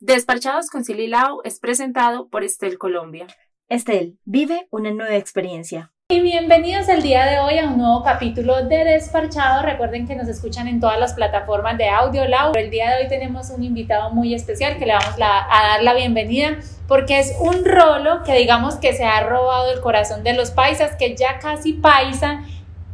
Despachados 0.00 0.70
con 0.70 0.84
Sililao 0.84 1.42
es 1.44 1.60
presentado 1.60 2.28
por 2.28 2.42
Estel 2.42 2.78
Colombia. 2.78 3.26
Estel, 3.68 4.18
vive 4.24 4.66
una 4.70 4.90
nueva 4.90 5.16
experiencia. 5.16 5.92
Y 6.10 6.22
bienvenidos 6.22 6.88
el 6.88 7.02
día 7.02 7.26
de 7.26 7.38
hoy 7.38 7.58
a 7.58 7.66
un 7.66 7.76
nuevo 7.76 8.02
capítulo 8.02 8.64
de 8.64 8.82
Desparchado. 8.82 9.62
Recuerden 9.62 10.06
que 10.06 10.16
nos 10.16 10.26
escuchan 10.26 10.66
en 10.66 10.80
todas 10.80 10.98
las 10.98 11.12
plataformas 11.12 11.76
de 11.76 11.90
audio. 11.90 12.26
Lau. 12.26 12.52
El 12.54 12.70
día 12.70 12.88
de 12.88 13.02
hoy 13.02 13.08
tenemos 13.10 13.50
un 13.50 13.62
invitado 13.62 14.08
muy 14.08 14.32
especial 14.32 14.78
que 14.78 14.86
le 14.86 14.94
vamos 14.94 15.14
a 15.20 15.68
dar 15.68 15.82
la 15.82 15.92
bienvenida 15.92 16.60
porque 16.86 17.18
es 17.18 17.36
un 17.38 17.62
rolo 17.62 18.22
que 18.24 18.38
digamos 18.38 18.76
que 18.76 18.94
se 18.94 19.04
ha 19.04 19.20
robado 19.20 19.70
el 19.70 19.82
corazón 19.82 20.24
de 20.24 20.32
los 20.32 20.50
paisas, 20.50 20.96
que 20.96 21.14
ya 21.14 21.40
casi 21.40 21.74
paisa 21.74 22.42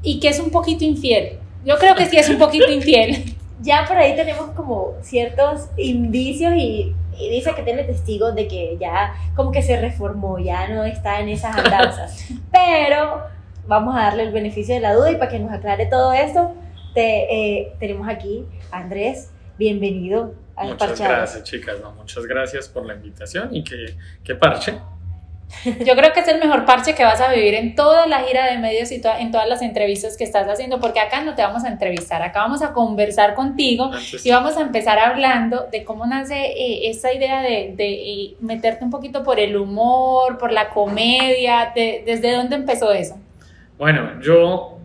y 0.02 0.18
que 0.18 0.30
es 0.30 0.40
un 0.40 0.51
poquito 0.51 0.84
infiel. 0.84 1.38
Yo 1.65 1.78
creo 1.78 1.95
que 1.95 2.06
sí 2.06 2.16
es 2.16 2.28
un 2.28 2.38
poquito 2.38 2.68
infiel. 2.73 3.37
Ya 3.60 3.84
por 3.87 3.96
ahí 3.96 4.16
tenemos 4.16 4.51
como 4.56 4.95
ciertos 5.02 5.68
indicios 5.76 6.52
y 6.56 6.92
y 7.18 7.28
dice 7.30 7.54
que 7.54 7.62
tiene 7.62 7.84
testigos 7.84 8.34
de 8.34 8.48
que 8.48 8.77
ya 8.80 9.14
como 9.34 9.52
que 9.52 9.62
se 9.62 9.80
reformó, 9.80 10.38
ya 10.38 10.68
no 10.68 10.84
está 10.84 11.20
en 11.20 11.28
esas 11.28 11.56
andanzas. 11.56 12.27
Pero 12.52 13.23
vamos 13.66 13.95
a 13.96 14.00
darle 14.00 14.24
el 14.24 14.32
beneficio 14.32 14.74
de 14.74 14.80
la 14.80 14.95
duda 14.95 15.10
y 15.10 15.16
para 15.16 15.30
que 15.30 15.38
nos 15.38 15.52
aclare 15.52 15.87
todo 15.87 16.12
esto, 16.12 16.54
te, 16.95 17.59
eh, 17.59 17.73
tenemos 17.78 18.09
aquí 18.09 18.45
a 18.70 18.78
Andrés, 18.78 19.30
bienvenido 19.59 20.34
al 20.56 20.68
Muchas 20.68 21.00
gracias, 21.00 21.42
chicas, 21.45 21.77
muchas 21.96 22.27
gracias 22.27 22.68
por 22.68 22.87
la 22.87 22.95
invitación 22.95 23.54
y 23.54 23.65
que, 23.65 23.96
que 24.23 24.34
parche. 24.34 24.78
Yo 25.64 25.94
creo 25.94 26.12
que 26.12 26.20
es 26.20 26.28
el 26.28 26.38
mejor 26.38 26.64
parche 26.64 26.94
que 26.94 27.04
vas 27.04 27.20
a 27.20 27.32
vivir 27.32 27.54
en 27.54 27.74
toda 27.74 28.06
la 28.06 28.20
gira 28.20 28.50
de 28.50 28.58
medios 28.58 28.90
y 28.92 29.00
en 29.18 29.30
todas 29.30 29.48
las 29.48 29.62
entrevistas 29.62 30.16
que 30.16 30.24
estás 30.24 30.46
haciendo, 30.48 30.80
porque 30.80 31.01
acá 31.01 31.23
no 31.23 31.34
te 31.34 31.42
vamos 31.42 31.64
a 31.64 31.68
entrevistar, 31.68 32.23
acá 32.23 32.40
vamos 32.40 32.62
a 32.62 32.73
conversar 32.73 33.34
contigo 33.34 33.90
y 34.23 34.30
vamos 34.30 34.56
a 34.56 34.62
empezar 34.62 34.98
hablando 34.98 35.66
de 35.70 35.84
cómo 35.84 36.06
nace 36.06 36.34
eh, 36.34 36.90
esta 36.90 37.12
idea 37.12 37.40
de, 37.42 37.73
de 37.76 37.92
eh, 37.92 38.36
meterte 38.40 38.84
un 38.84 38.90
poquito 38.90 39.23
por 39.23 39.38
el 39.40 39.56
humor, 39.56 40.38
por 40.38 40.52
la 40.52 40.68
comedia, 40.70 41.73
¿desde 41.74 42.32
dónde 42.32 42.56
empezó 42.56 42.92
eso? 42.92 43.18
Bueno, 43.79 44.20
yo 44.20 44.79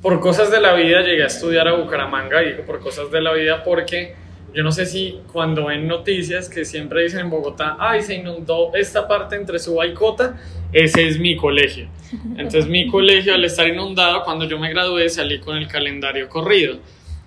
por 0.00 0.20
cosas 0.20 0.50
de 0.50 0.60
la 0.60 0.74
vida 0.74 1.00
llegué 1.00 1.24
a 1.24 1.28
estudiar 1.28 1.68
a 1.68 1.74
Bucaramanga, 1.74 2.40
digo 2.40 2.64
por 2.64 2.80
cosas 2.80 3.10
de 3.10 3.20
la 3.20 3.32
vida 3.32 3.62
porque 3.64 4.14
yo 4.54 4.62
no 4.62 4.70
sé 4.70 4.86
si 4.86 5.18
cuando 5.32 5.66
ven 5.66 5.88
noticias 5.88 6.48
que 6.48 6.64
siempre 6.64 7.02
dicen 7.02 7.20
en 7.20 7.30
Bogotá, 7.30 7.76
ay, 7.80 8.02
se 8.02 8.14
inundó 8.14 8.72
esta 8.74 9.08
parte 9.08 9.34
entre 9.34 9.58
Suba 9.58 9.84
y 9.86 9.94
Cota, 9.94 10.36
ese 10.72 11.08
es 11.08 11.18
mi 11.18 11.36
colegio. 11.36 11.88
Entonces 12.36 12.68
mi 12.68 12.86
colegio 12.86 13.34
al 13.34 13.44
estar 13.44 13.66
inundado, 13.66 14.22
cuando 14.22 14.44
yo 14.44 14.58
me 14.58 14.70
gradué 14.70 15.08
salí 15.08 15.40
con 15.40 15.56
el 15.56 15.66
calendario 15.66 16.28
corrido. 16.28 16.78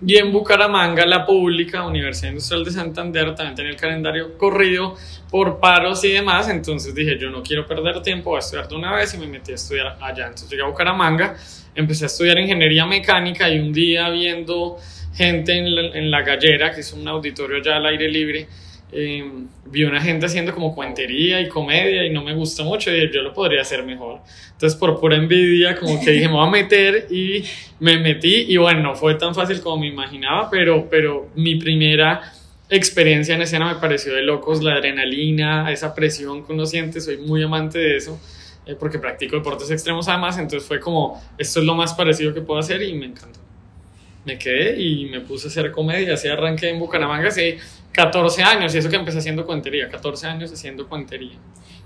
Y 0.06 0.16
en 0.18 0.32
Bucaramanga, 0.32 1.08
la 1.08 1.26
pública, 1.26 1.84
Universidad 1.86 2.30
Industrial 2.30 2.64
de 2.64 2.72
Santander, 2.72 3.34
también 3.34 3.56
tenía 3.56 3.72
el 3.72 3.78
calendario 3.78 4.38
corrido 4.38 4.96
por 5.32 5.60
paros 5.60 6.04
y 6.04 6.12
demás. 6.12 6.48
Entonces 6.50 6.94
dije, 6.94 7.18
yo 7.20 7.32
no 7.32 7.42
quiero 7.42 7.66
perder 7.66 8.02
tiempo, 8.04 8.30
voy 8.30 8.38
a 8.38 8.40
estudiar 8.40 8.68
de 8.68 8.76
una 8.76 8.94
vez 8.94 9.16
y 9.16 9.18
me 9.18 9.26
metí 9.26 9.54
a 9.54 9.56
estudiar 9.56 9.98
allá. 10.00 10.28
Entonces 10.28 10.52
llegué 10.52 10.62
a 10.62 10.68
Bucaramanga, 10.68 11.36
empecé 11.74 12.06
a 12.06 12.08
estudiar 12.08 12.38
ingeniería 12.38 12.86
mecánica 12.86 13.50
y 13.50 13.60
un 13.60 13.74
día 13.74 14.10
viendo 14.12 14.78
gente 15.18 15.58
en 15.58 16.12
la, 16.12 16.22
gallera, 16.22 16.72
que 16.72 16.82
es 16.82 16.94
un 16.94 17.08
auditorio 17.08 17.58
allá 17.58 17.78
al 17.78 17.88
aire 17.88 18.08
libre, 18.08 18.48
eh, 18.92 19.26
vi 19.66 19.84
una 19.84 20.00
gente 20.00 20.28
haciendo 20.28 20.54
como 20.54 20.76
cuentería 20.76 21.42
y 21.42 21.50
comedia 21.50 22.06
y 22.06 22.12
no 22.12 22.24
me 22.24 22.36
gusta 22.36 22.64
mucho 22.64 22.96
y 22.96 23.12
yo 23.12 23.24
lo 23.24 23.34
podría 23.34 23.62
hacer 23.62 23.84
mejor. 23.84 24.20
Entonces 24.52 24.78
por 24.80 25.00
pura 25.00 25.18
envidia 25.18 25.76
como 25.76 26.00
que 26.00 26.12
dije 26.12 26.28
me 26.28 26.36
voy 26.36 26.48
a 26.48 26.52
meter 26.52 27.08
y 27.10 27.44
me 27.80 27.98
metí 27.98 28.46
y 28.48 28.58
bueno, 28.58 28.82
no 28.82 28.96
fue 28.96 29.16
tan 29.16 29.34
fácil 29.34 29.60
como 29.60 29.82
me 29.82 29.88
imaginaba, 29.88 30.50
pero, 30.52 30.88
pero 30.88 31.30
mi 31.36 31.56
primera 31.56 32.22
experiencia 32.70 33.34
en 33.34 33.42
escena 33.42 33.74
me 33.74 33.80
pareció 33.80 34.14
de 34.14 34.22
locos, 34.22 34.62
la 34.62 34.76
adrenalina, 34.76 35.72
esa 35.72 35.96
presión 35.96 36.46
que 36.46 36.54
uno 36.54 36.68
siente, 36.68 37.02
soy 37.02 37.18
muy 37.18 37.42
amante 37.42 37.80
de 37.80 37.98
eso. 37.98 38.20
Eh, 38.68 38.76
porque 38.78 39.00
practico 39.00 39.38
deportes 39.38 39.72
extremos 39.72 40.10
además, 40.10 40.38
entonces 40.38 40.68
fue 40.68 40.80
como, 40.82 41.24
esto 41.38 41.62
es 41.62 41.66
lo 41.66 41.74
más 41.74 41.94
parecido 41.94 42.34
que 42.34 42.42
puedo 42.42 42.60
hacer 42.60 42.84
y 42.84 42.94
me 42.94 43.06
encantó 43.06 43.47
me 44.28 44.38
quedé 44.38 44.80
y 44.80 45.06
me 45.06 45.22
puse 45.22 45.48
a 45.48 45.50
hacer 45.50 45.72
comedia. 45.72 46.14
Así 46.14 46.28
arranqué 46.28 46.70
en 46.70 46.80
Bucaramanga 46.80 47.30
hace 47.30 47.58
14 47.94 48.44
años 48.44 48.76
y 48.76 48.78
eso 48.78 48.90
que 48.90 48.98
empecé 48.98 49.20
haciendo 49.20 49.46
cuentería, 49.46 49.90
14 49.90 50.28
años 50.28 50.52
haciendo 50.52 50.88
cuentería. 50.88 51.38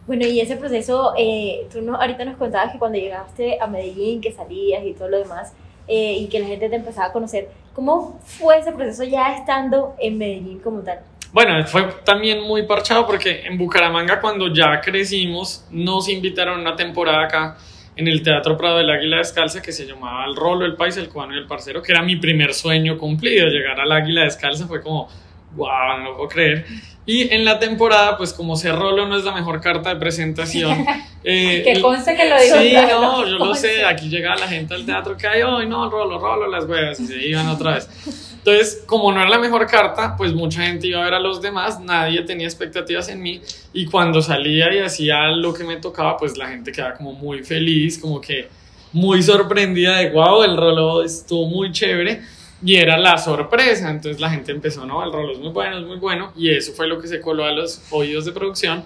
Bueno, 0.08 0.26
y 0.26 0.42
ese 0.42 0.58
proceso, 0.58 1.14
eh, 1.18 1.68
tú 1.72 1.82
no, 1.82 1.96
ahorita 1.96 2.26
nos 2.26 2.36
contabas 2.38 2.74
que 2.74 2.80
cuando 2.80 2.98
llegaste 2.98 3.60
a 3.62 3.68
Medellín, 3.68 4.20
que 4.20 4.32
salías 4.32 4.84
y 4.84 4.94
todo 4.94 5.08
lo 5.08 5.20
demás, 5.20 5.54
eh, 5.88 6.14
y 6.14 6.28
que 6.28 6.40
la 6.40 6.48
gente 6.48 6.68
te 6.68 6.76
empezaba 6.76 7.08
a 7.08 7.14
conocer, 7.14 7.50
¿cómo 7.74 8.20
fue 8.26 8.58
ese 8.58 8.72
proceso 8.72 9.04
ya 9.04 9.36
estando 9.38 9.96
en 10.00 10.18
Medellín 10.18 10.60
como 10.60 10.82
tal? 10.82 11.00
Bueno, 11.32 11.66
fue 11.66 11.84
también 12.04 12.42
muy 12.42 12.64
parchado 12.64 13.06
porque 13.06 13.44
en 13.46 13.58
Bucaramanga 13.58 14.20
cuando 14.20 14.54
ya 14.54 14.82
crecimos 14.82 15.66
nos 15.70 16.10
invitaron 16.10 16.58
a 16.58 16.62
una 16.62 16.76
temporada 16.76 17.24
acá 17.24 17.58
en 17.96 18.08
el 18.08 18.24
Teatro 18.24 18.58
Prado 18.58 18.78
del 18.78 18.90
Águila 18.90 19.18
Descalza 19.18 19.62
que 19.62 19.72
se 19.72 19.86
llamaba 19.86 20.26
El 20.26 20.36
Rolo, 20.36 20.66
el 20.66 20.76
País, 20.76 20.98
el 20.98 21.10
Cubano 21.10 21.34
y 21.36 21.38
el 21.38 21.48
Parcero, 21.48 21.82
que 21.82 21.92
era 21.92 22.02
mi 22.02 22.16
primer 22.16 22.54
sueño 22.54 22.98
cumplido. 22.98 23.48
Llegar 23.48 23.80
al 23.80 23.92
Águila 23.92 24.24
Descalza 24.24 24.68
fue 24.68 24.82
como, 24.82 25.10
wow, 25.56 25.98
no 26.00 26.04
lo 26.06 26.16
puedo 26.18 26.30
creer. 26.30 26.66
Y 27.06 27.34
en 27.34 27.44
la 27.46 27.60
temporada, 27.60 28.16
pues 28.16 28.32
como 28.32 28.56
ser 28.56 28.76
Rolo 28.76 29.08
no 29.08 29.18
es 29.18 29.24
la 29.24 29.34
mejor 29.34 29.60
carta 29.60 29.94
de 29.94 30.00
presentación. 30.00 30.86
Eh, 31.24 31.62
que 31.64 31.80
conste 31.80 32.16
que 32.16 32.28
lo 32.28 32.42
digo. 32.42 32.56
Sí, 32.58 32.74
no, 32.74 33.28
yo 33.28 33.38
lo 33.38 33.54
sé. 33.54 33.86
Aquí 33.86 34.10
llegaba 34.10 34.38
la 34.38 34.48
gente 34.48 34.74
al 34.74 34.88
teatro 34.88 35.16
que 35.16 35.28
hay 35.28 35.44
hoy, 35.44 35.68
no, 35.68 35.88
Rolo, 35.88 36.18
Rolo, 36.18 36.48
las 36.48 36.66
huevas, 36.66 37.00
y 37.00 37.06
se 37.06 37.28
iban 37.28 37.48
otra 37.48 37.76
vez. 37.76 38.31
Entonces, 38.44 38.84
como 38.88 39.12
no 39.12 39.22
era 39.22 39.30
la 39.30 39.38
mejor 39.38 39.68
carta, 39.68 40.16
pues 40.18 40.34
mucha 40.34 40.64
gente 40.64 40.88
iba 40.88 41.00
a 41.00 41.04
ver 41.04 41.14
a 41.14 41.20
los 41.20 41.44
demás, 41.44 41.80
nadie 41.80 42.24
tenía 42.24 42.48
expectativas 42.48 43.08
en 43.10 43.22
mí 43.22 43.40
y 43.72 43.86
cuando 43.86 44.20
salía 44.20 44.74
y 44.74 44.80
hacía 44.80 45.28
lo 45.28 45.54
que 45.54 45.64
me 45.64 45.78
tocaba, 45.78 46.18
pues 46.18 46.36
la 46.38 46.48
gente 46.48 46.72
quedaba 46.72 46.96
como 46.96 47.14
muy 47.14 47.44
feliz, 47.44 48.00
como 48.00 48.20
que 48.20 48.48
muy 48.94 49.22
sorprendida 49.22 49.98
de, 49.98 50.10
wow, 50.10 50.42
el 50.42 50.58
rolo 50.58 51.04
estuvo 51.04 51.46
muy 51.46 51.72
chévere 51.72 52.24
y 52.64 52.78
era 52.78 52.98
la 52.98 53.20
sorpresa, 53.20 53.92
entonces 53.92 54.20
la 54.20 54.32
gente 54.32 54.52
empezó, 54.52 54.88
no, 54.88 55.04
el 55.04 55.14
rolo 55.14 55.34
es 55.34 55.40
muy 55.40 55.50
bueno, 55.50 55.78
es 55.78 55.86
muy 55.86 55.98
bueno 55.98 56.34
y 56.36 56.50
eso 56.50 56.74
fue 56.74 56.88
lo 56.88 57.00
que 57.00 57.08
se 57.08 57.22
coló 57.22 57.46
a 57.46 57.52
los 57.52 57.84
oídos 57.92 58.26
de 58.26 58.32
producción. 58.32 58.84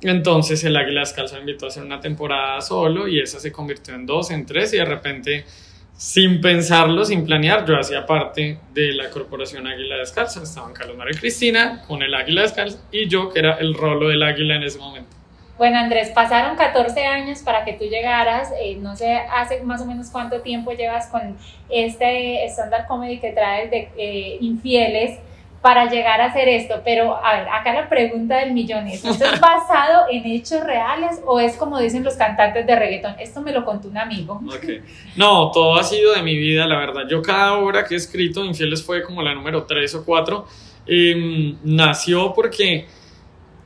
Entonces 0.00 0.62
el 0.62 0.76
Águila 0.76 1.00
Descalza 1.00 1.40
invitó 1.40 1.66
a 1.66 1.68
hacer 1.68 1.82
una 1.82 2.00
temporada 2.00 2.60
solo 2.60 3.08
y 3.08 3.18
esa 3.20 3.40
se 3.40 3.50
convirtió 3.50 3.94
en 3.94 4.06
dos, 4.06 4.30
en 4.30 4.46
tres 4.46 4.72
y 4.74 4.76
de 4.76 4.84
repente 4.84 5.44
sin 6.02 6.40
pensarlo, 6.40 7.04
sin 7.04 7.24
planear, 7.24 7.64
yo 7.64 7.78
hacía 7.78 8.04
parte 8.04 8.58
de 8.74 8.92
la 8.92 9.08
corporación 9.08 9.68
Águila 9.68 9.98
Descalza. 9.98 10.42
Estaban 10.42 10.72
Carlos 10.72 10.96
y 11.08 11.16
Cristina 11.16 11.84
con 11.86 12.02
el 12.02 12.12
Águila 12.12 12.42
Descalza 12.42 12.80
y 12.90 13.08
yo, 13.08 13.32
que 13.32 13.38
era 13.38 13.52
el 13.60 13.72
rolo 13.72 14.08
del 14.08 14.20
águila 14.20 14.56
en 14.56 14.64
ese 14.64 14.80
momento. 14.80 15.16
Bueno, 15.58 15.78
Andrés, 15.78 16.10
pasaron 16.10 16.56
14 16.56 17.06
años 17.06 17.38
para 17.42 17.64
que 17.64 17.74
tú 17.74 17.84
llegaras. 17.84 18.50
Eh, 18.60 18.78
no 18.80 18.96
sé, 18.96 19.16
hace 19.32 19.62
más 19.62 19.80
o 19.80 19.86
menos 19.86 20.10
cuánto 20.10 20.40
tiempo 20.40 20.72
llevas 20.72 21.06
con 21.06 21.36
este 21.70 22.44
stand-up 22.48 22.88
comedy 22.88 23.20
que 23.20 23.30
traes 23.30 23.70
de 23.70 23.88
eh, 23.96 24.38
Infieles 24.40 25.20
para 25.62 25.88
llegar 25.88 26.20
a 26.20 26.26
hacer 26.26 26.48
esto. 26.48 26.82
Pero, 26.84 27.16
a 27.24 27.38
ver, 27.38 27.48
acá 27.48 27.72
la 27.72 27.88
pregunta 27.88 28.38
del 28.38 28.52
millón 28.52 28.88
es, 28.88 29.04
¿esto 29.04 29.24
es 29.24 29.40
basado 29.40 30.06
en 30.10 30.26
hechos 30.26 30.62
reales 30.64 31.20
o 31.24 31.40
es 31.40 31.56
como 31.56 31.78
dicen 31.78 32.02
los 32.02 32.14
cantantes 32.14 32.66
de 32.66 32.76
reggaetón? 32.76 33.14
Esto 33.18 33.40
me 33.40 33.52
lo 33.52 33.64
contó 33.64 33.88
un 33.88 33.96
amigo. 33.96 34.40
Okay. 34.54 34.82
No, 35.16 35.50
todo 35.52 35.78
ha 35.78 35.84
sido 35.84 36.14
de 36.14 36.22
mi 36.22 36.36
vida, 36.36 36.66
la 36.66 36.78
verdad. 36.78 37.02
Yo 37.08 37.22
cada 37.22 37.54
obra 37.54 37.84
que 37.84 37.94
he 37.94 37.96
escrito, 37.96 38.44
Infieles 38.44 38.82
fue 38.82 39.02
como 39.02 39.22
la 39.22 39.34
número 39.34 39.64
3 39.64 39.94
o 39.94 40.04
4, 40.04 40.46
em, 40.86 41.58
nació 41.62 42.32
porque 42.34 42.86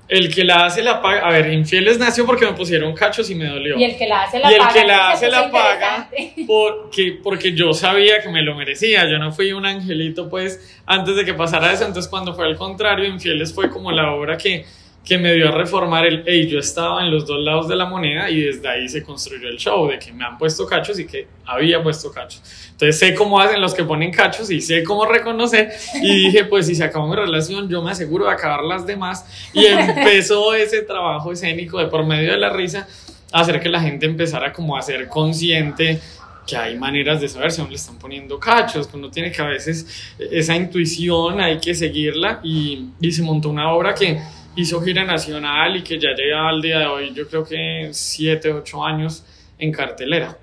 el 0.08 0.34
que 0.34 0.44
la 0.44 0.66
hace 0.66 0.82
la 0.82 1.02
paga. 1.02 1.26
A 1.26 1.30
ver, 1.30 1.52
infieles 1.52 1.98
nació 1.98 2.26
porque 2.26 2.46
me 2.46 2.52
pusieron 2.52 2.94
cachos 2.94 3.28
y 3.30 3.34
me 3.34 3.46
dolió. 3.46 3.78
Y 3.78 3.84
el 3.84 3.96
que 3.96 4.06
la 4.06 4.22
hace 4.22 4.38
la 4.38 4.48
paga. 4.48 4.56
Y 4.56 4.60
el 4.60 4.72
que 4.72 4.86
la 4.86 5.10
hace 5.10 5.28
la 5.28 5.50
paga 5.50 6.10
porque, 6.46 7.18
porque 7.22 7.54
yo 7.54 7.72
sabía 7.72 8.20
que 8.20 8.28
me 8.28 8.42
lo 8.42 8.54
merecía. 8.54 9.08
Yo 9.10 9.18
no 9.18 9.32
fui 9.32 9.52
un 9.52 9.66
angelito, 9.66 10.28
pues, 10.28 10.78
antes 10.86 11.16
de 11.16 11.24
que 11.24 11.34
pasara 11.34 11.72
eso. 11.72 11.84
Entonces, 11.84 12.08
cuando 12.08 12.34
fue 12.34 12.46
al 12.46 12.56
contrario, 12.56 13.04
Infieles 13.06 13.52
fue 13.52 13.70
como 13.70 13.90
la 13.90 14.12
obra 14.12 14.36
que 14.36 14.64
que 15.06 15.18
me 15.18 15.32
dio 15.34 15.48
a 15.48 15.52
reformar 15.52 16.04
el, 16.04 16.24
hey, 16.26 16.48
yo 16.48 16.58
estaba 16.58 17.00
en 17.00 17.12
los 17.12 17.24
dos 17.24 17.38
lados 17.38 17.68
de 17.68 17.76
la 17.76 17.86
moneda 17.86 18.28
y 18.28 18.42
desde 18.42 18.68
ahí 18.68 18.88
se 18.88 19.04
construyó 19.04 19.48
el 19.48 19.56
show, 19.56 19.88
de 19.88 20.00
que 20.00 20.12
me 20.12 20.24
han 20.24 20.36
puesto 20.36 20.66
cachos 20.66 20.98
y 20.98 21.06
que 21.06 21.28
había 21.46 21.80
puesto 21.80 22.10
cachos. 22.10 22.42
Entonces 22.72 22.98
sé 22.98 23.14
cómo 23.14 23.40
hacen 23.40 23.60
los 23.60 23.72
que 23.72 23.84
ponen 23.84 24.10
cachos 24.10 24.50
y 24.50 24.60
sé 24.60 24.82
cómo 24.82 25.06
reconocer. 25.06 25.70
Y 26.02 26.24
dije, 26.24 26.44
pues 26.46 26.66
si 26.66 26.74
se 26.74 26.82
acabó 26.82 27.06
mi 27.06 27.14
relación, 27.14 27.68
yo 27.68 27.82
me 27.82 27.92
aseguro 27.92 28.24
de 28.24 28.32
acabar 28.32 28.64
las 28.64 28.84
demás 28.84 29.24
y 29.52 29.64
empezó 29.64 30.52
ese 30.54 30.82
trabajo 30.82 31.30
escénico 31.30 31.78
de 31.78 31.86
por 31.86 32.04
medio 32.04 32.32
de 32.32 32.38
la 32.38 32.50
risa 32.50 32.88
hacer 33.30 33.60
que 33.60 33.68
la 33.68 33.80
gente 33.80 34.06
empezara 34.06 34.52
como 34.52 34.76
a 34.76 34.82
ser 34.82 35.06
consciente 35.06 36.00
que 36.46 36.56
hay 36.56 36.76
maneras 36.76 37.20
de 37.20 37.28
saber 37.28 37.50
si 37.50 37.60
aún 37.60 37.70
le 37.70 37.76
están 37.76 37.98
poniendo 37.98 38.38
cachos, 38.38 38.86
que 38.86 38.96
uno 38.96 39.10
tiene 39.10 39.32
que 39.32 39.42
a 39.42 39.46
veces 39.46 40.14
esa 40.18 40.54
intuición 40.54 41.40
hay 41.40 41.58
que 41.58 41.74
seguirla. 41.74 42.40
Y, 42.42 42.86
y 43.00 43.10
se 43.10 43.22
montó 43.22 43.50
una 43.50 43.72
obra 43.72 43.94
que 43.94 44.20
hizo 44.56 44.80
gira 44.80 45.04
nacional 45.04 45.76
y 45.76 45.84
que 45.84 45.98
ya 45.98 46.10
llega 46.16 46.48
al 46.48 46.60
día 46.60 46.80
de 46.80 46.86
hoy, 46.86 47.12
yo 47.12 47.28
creo 47.28 47.44
que 47.44 47.90
7, 47.92 48.52
8 48.52 48.84
años 48.84 49.24
en 49.58 49.72
cartelera. 49.72 50.36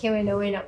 Qué 0.00 0.10
bueno, 0.10 0.36
bueno. 0.36 0.62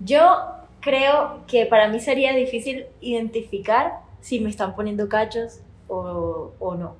Yo 0.00 0.38
creo 0.80 1.40
que 1.48 1.66
para 1.66 1.88
mí 1.88 1.98
sería 1.98 2.34
difícil 2.34 2.86
identificar 3.00 3.94
si 4.20 4.40
me 4.40 4.50
están 4.50 4.76
poniendo 4.76 5.08
cachos 5.08 5.60
o, 5.88 6.52
o 6.58 6.74
no. 6.74 6.94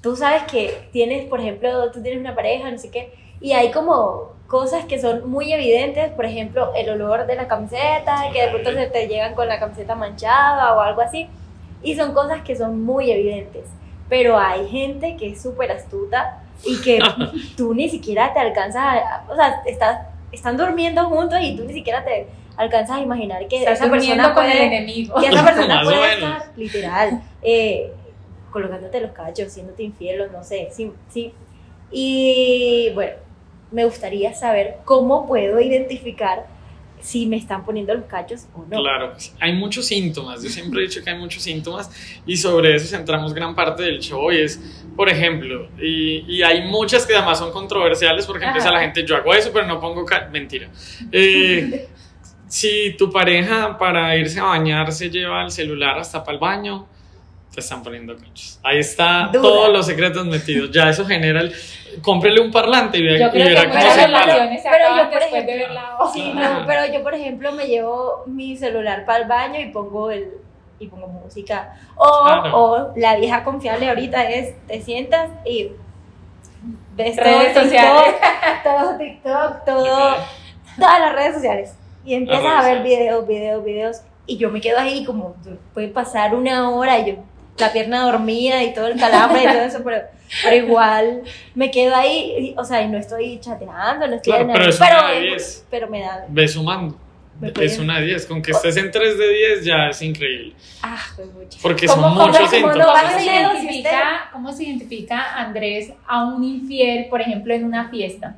Tú 0.00 0.16
sabes 0.16 0.44
que 0.44 0.88
tienes, 0.92 1.26
por 1.26 1.40
ejemplo, 1.40 1.90
tú 1.90 2.00
tienes 2.00 2.20
una 2.20 2.34
pareja, 2.34 2.70
no 2.70 2.78
sé 2.78 2.90
qué, 2.90 3.12
y 3.40 3.52
hay 3.52 3.72
como 3.72 4.36
cosas 4.46 4.84
que 4.84 5.00
son 5.00 5.28
muy 5.28 5.52
evidentes, 5.52 6.12
por 6.12 6.24
ejemplo, 6.24 6.72
el 6.76 6.88
olor 6.90 7.26
de 7.26 7.34
la 7.34 7.48
camiseta, 7.48 8.30
que 8.32 8.42
de 8.42 8.48
pronto 8.48 8.72
se 8.72 8.86
te 8.86 9.08
llegan 9.08 9.34
con 9.34 9.48
la 9.48 9.58
camiseta 9.58 9.96
manchada 9.96 10.74
o 10.74 10.80
algo 10.80 11.00
así, 11.00 11.26
y 11.82 11.96
son 11.96 12.14
cosas 12.14 12.42
que 12.42 12.54
son 12.54 12.84
muy 12.84 13.10
evidentes. 13.10 13.64
Pero 14.08 14.38
hay 14.38 14.68
gente 14.68 15.16
que 15.16 15.30
es 15.30 15.42
súper 15.42 15.72
astuta 15.72 16.42
y 16.64 16.80
que 16.80 16.98
tú 17.56 17.74
ni 17.74 17.88
siquiera 17.88 18.32
te 18.32 18.40
alcanzas 18.40 18.82
a, 18.82 19.24
o 19.28 19.34
sea, 19.34 19.62
estás, 19.66 20.06
están 20.32 20.56
durmiendo 20.56 21.04
juntos 21.08 21.38
y 21.42 21.56
tú 21.56 21.64
ni 21.64 21.72
siquiera 21.72 22.04
te 22.04 22.26
alcanzas 22.56 22.98
a 22.98 23.00
imaginar 23.00 23.46
que 23.48 23.58
Estás 23.58 23.80
esa 23.80 23.90
persona 23.90 24.28
durmiendo 24.28 24.34
con 24.34 24.44
el 24.44 24.52
puede, 24.52 24.64
enemigo. 24.66 25.14
que 25.20 25.26
esa 25.26 25.44
persona 25.44 25.82
puede 25.82 26.14
estar, 26.14 26.42
literal, 26.56 27.22
eh, 27.42 27.92
colocándote 28.50 29.00
los 29.00 29.10
cachos, 29.12 29.52
siéndote 29.52 29.82
infiel 29.82 30.30
no 30.32 30.42
sé, 30.42 30.68
sí, 30.72 30.92
sí. 31.10 31.32
Y 31.90 32.90
bueno, 32.94 33.12
me 33.70 33.84
gustaría 33.84 34.32
saber 34.34 34.78
cómo 34.84 35.26
puedo 35.26 35.60
identificar 35.60 36.46
si 37.06 37.24
me 37.24 37.36
están 37.36 37.64
poniendo 37.64 37.94
los 37.94 38.06
cachos 38.06 38.48
o 38.52 38.64
no. 38.68 38.80
Claro, 38.82 39.14
hay 39.38 39.52
muchos 39.52 39.86
síntomas. 39.86 40.42
Yo 40.42 40.48
siempre 40.48 40.80
he 40.80 40.88
dicho 40.88 41.04
que 41.04 41.10
hay 41.10 41.16
muchos 41.16 41.40
síntomas 41.40 41.88
y 42.26 42.36
sobre 42.36 42.74
eso 42.74 42.88
centramos 42.88 43.32
gran 43.32 43.54
parte 43.54 43.84
del 43.84 44.00
show. 44.00 44.32
Y 44.32 44.38
es, 44.38 44.60
por 44.96 45.08
ejemplo, 45.08 45.68
y, 45.80 46.24
y 46.26 46.42
hay 46.42 46.66
muchas 46.66 47.06
que 47.06 47.14
además 47.14 47.38
son 47.38 47.52
controversiales 47.52 48.26
porque 48.26 48.42
Ajá. 48.44 48.50
empieza 48.50 48.72
la 48.72 48.80
gente, 48.80 49.06
yo 49.06 49.14
hago 49.14 49.32
eso, 49.32 49.50
pero 49.52 49.68
no 49.68 49.78
pongo. 49.78 50.04
ca-". 50.04 50.28
Mentira. 50.32 50.68
Eh, 51.12 51.88
si 52.48 52.96
tu 52.98 53.08
pareja 53.08 53.78
para 53.78 54.16
irse 54.16 54.40
a 54.40 54.44
bañar 54.44 54.90
se 54.90 55.08
lleva 55.08 55.44
el 55.44 55.52
celular 55.52 56.00
hasta 56.00 56.24
para 56.24 56.34
el 56.34 56.40
baño, 56.40 56.88
te 57.56 57.60
están 57.60 57.82
poniendo 57.82 58.14
cachos. 58.16 58.60
Ahí 58.62 58.78
está 58.78 59.30
todos 59.32 59.72
los 59.72 59.86
secretos 59.86 60.26
metidos. 60.26 60.70
Ya 60.70 60.88
eso 60.90 61.04
genera 61.06 61.40
el. 61.40 61.52
Cómprele 62.02 62.40
un 62.42 62.52
parlante 62.52 62.98
y, 62.98 63.02
vea- 63.02 63.18
Yo 63.18 63.26
y 63.28 63.30
creo 63.30 63.44
verá 63.46 63.62
que 63.62 63.68
cómo 63.70 63.80
se 63.80 64.06
relaciones 64.06 64.62
se 64.62 64.68
Pero 64.68 64.96
yo, 64.96 65.10
por 65.10 65.18
de 65.20 65.26
ejemplo, 65.26 65.54
ver 65.56 65.70
la. 65.70 65.96
Sí, 66.12 66.32
no, 66.34 66.64
pero 66.66 66.92
yo 66.92 67.02
por 67.02 67.14
ejemplo 67.14 67.52
me 67.52 67.66
llevo 67.66 68.22
mi 68.26 68.54
celular 68.56 69.06
para 69.06 69.18
el 69.22 69.28
baño 69.28 69.58
y 69.60 69.70
pongo 69.70 70.10
el 70.10 70.28
y 70.78 70.86
pongo 70.88 71.06
música. 71.06 71.74
O, 71.96 72.24
Claro. 72.24 72.58
o 72.62 72.92
la 72.96 73.16
vieja 73.16 73.42
confiable 73.42 73.88
ahorita 73.88 74.28
es 74.28 74.54
te 74.66 74.82
sientas 74.82 75.30
y 75.46 75.70
ves 76.94 77.16
todo 77.16 77.24
Redes 77.24 77.46
TikTok, 77.46 77.62
sociales. 77.64 78.14
todo 78.64 78.98
TikTok, 78.98 79.64
todo, 79.64 80.16
todas 80.78 81.00
las 81.00 81.12
redes 81.14 81.34
sociales. 81.34 81.74
Y 82.04 82.14
empiezas 82.14 82.44
a 82.64 82.68
ver 82.68 82.82
videos, 82.82 83.26
videos, 83.26 83.64
videos. 83.64 83.96
Y 84.26 84.36
yo 84.38 84.50
me 84.50 84.60
quedo 84.60 84.78
ahí 84.78 85.04
como 85.04 85.34
puede 85.72 85.88
pasar 85.88 86.34
una 86.34 86.68
hora 86.70 86.98
y 86.98 87.06
yo 87.06 87.14
la 87.58 87.72
pierna 87.72 88.02
dormida 88.04 88.62
y 88.62 88.74
todo 88.74 88.86
el 88.88 88.98
calambre 88.98 89.42
y 89.42 89.46
todo 89.46 89.62
eso, 89.62 89.80
pero, 89.84 90.02
pero 90.42 90.56
igual 90.56 91.22
me 91.54 91.70
quedo 91.70 91.94
ahí, 91.94 92.34
y- 92.38 92.54
o 92.58 92.64
sea, 92.64 92.82
y 92.82 92.88
no 92.88 92.98
estoy 92.98 93.38
chateando, 93.40 94.06
no 94.06 94.14
estoy 94.16 94.32
Claro, 94.32 94.44
en 94.48 94.52
pero 94.52 94.68
es 94.68 94.78
una 94.80 94.88
pero, 94.88 95.36
pero 95.70 95.88
me 95.88 96.00
da, 96.02 96.24
Ve 96.28 96.48
sumando. 96.48 96.98
Es 97.60 97.78
una 97.78 98.00
10. 98.00 98.24
Con 98.24 98.40
que 98.40 98.52
estés 98.52 98.78
en 98.78 98.90
3 98.90 99.18
de 99.18 99.28
10 99.28 99.64
ya 99.66 99.88
es 99.90 100.00
increíble. 100.00 100.54
ah, 100.82 100.96
pues 101.16 101.28
mucho. 101.34 101.58
Porque 101.60 101.86
¿Cómo- 101.86 102.02
son 102.02 102.14
muchos 102.14 102.50
cómo 102.50 102.72
¿Cómo 104.32 104.52
se 104.52 104.64
identifica 104.64 105.34
Andrés 105.36 105.92
a 106.06 106.24
un 106.24 106.42
infiel, 106.42 107.06
por 107.10 107.20
ejemplo, 107.20 107.52
en 107.52 107.64
una 107.64 107.90
fiesta? 107.90 108.36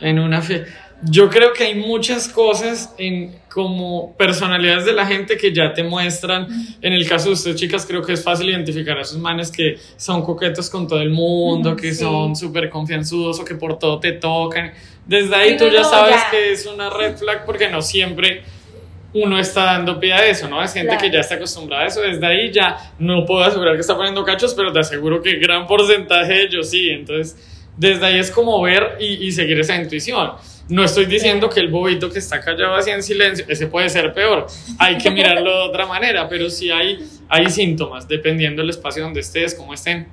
En 0.00 0.18
una 0.18 0.42
fiesta. 0.42 0.70
Yo 1.06 1.28
creo 1.28 1.52
que 1.52 1.64
hay 1.64 1.74
muchas 1.74 2.28
cosas 2.28 2.94
en 2.98 3.36
como 3.52 4.16
personalidades 4.16 4.84
de 4.84 4.92
la 4.92 5.06
gente 5.06 5.36
que 5.36 5.52
ya 5.52 5.72
te 5.74 5.84
muestran. 5.84 6.48
En 6.82 6.92
el 6.92 7.08
caso 7.08 7.28
de 7.28 7.34
ustedes, 7.34 7.56
chicas, 7.56 7.86
creo 7.86 8.02
que 8.02 8.12
es 8.14 8.24
fácil 8.24 8.48
identificar 8.50 8.98
a 8.98 9.02
esos 9.02 9.18
manes 9.18 9.50
que 9.50 9.76
son 9.96 10.22
coquetos 10.22 10.68
con 10.70 10.88
todo 10.88 11.00
el 11.00 11.10
mundo, 11.10 11.76
que 11.76 11.92
sí. 11.92 12.00
son 12.02 12.34
súper 12.34 12.68
confianzudos 12.70 13.38
o 13.40 13.44
que 13.44 13.54
por 13.54 13.78
todo 13.78 14.00
te 14.00 14.12
tocan. 14.12 14.72
Desde 15.06 15.34
ahí 15.36 15.56
tú 15.56 15.68
ya 15.68 15.84
sabes 15.84 16.16
ya. 16.16 16.30
que 16.30 16.52
es 16.52 16.66
una 16.66 16.90
red 16.90 17.16
flag 17.16 17.44
porque 17.44 17.68
no 17.68 17.80
siempre 17.82 18.42
uno 19.12 19.38
está 19.38 19.64
dando 19.64 20.00
pie 20.00 20.12
a 20.14 20.26
eso, 20.26 20.48
¿no? 20.48 20.60
Es 20.62 20.72
gente 20.72 20.88
Claro. 20.88 21.02
que 21.02 21.10
ya 21.12 21.20
está 21.20 21.36
acostumbrada 21.36 21.84
a 21.84 21.86
eso. 21.86 22.00
Desde 22.00 22.26
ahí 22.26 22.50
ya 22.50 22.92
no 22.98 23.24
puedo 23.24 23.44
asegurar 23.44 23.74
que 23.74 23.82
está 23.82 23.94
poniendo 23.96 24.24
cachos, 24.24 24.54
pero 24.54 24.72
te 24.72 24.80
aseguro 24.80 25.22
que 25.22 25.36
gran 25.36 25.66
porcentaje 25.68 26.32
de 26.32 26.42
ellos 26.44 26.70
sí. 26.70 26.88
Entonces, 26.90 27.36
desde 27.76 28.04
ahí 28.06 28.18
es 28.18 28.30
como 28.32 28.60
ver 28.62 28.96
y, 28.98 29.26
y 29.26 29.30
seguir 29.30 29.60
esa 29.60 29.76
intuición. 29.76 30.32
No 30.68 30.82
estoy 30.82 31.04
diciendo 31.04 31.50
que 31.50 31.60
el 31.60 31.68
bobito 31.68 32.10
que 32.10 32.18
está 32.18 32.40
callado 32.40 32.74
así 32.74 32.90
en 32.90 33.02
silencio, 33.02 33.44
ese 33.48 33.66
puede 33.66 33.90
ser 33.90 34.14
peor. 34.14 34.46
Hay 34.78 34.96
que 34.96 35.10
mirarlo 35.10 35.50
de 35.50 35.68
otra 35.68 35.86
manera, 35.86 36.26
pero 36.28 36.48
sí 36.48 36.70
hay, 36.70 37.06
hay 37.28 37.50
síntomas, 37.50 38.08
dependiendo 38.08 38.62
del 38.62 38.70
espacio 38.70 39.02
donde 39.02 39.20
estés, 39.20 39.54
cómo 39.54 39.74
estén, 39.74 40.08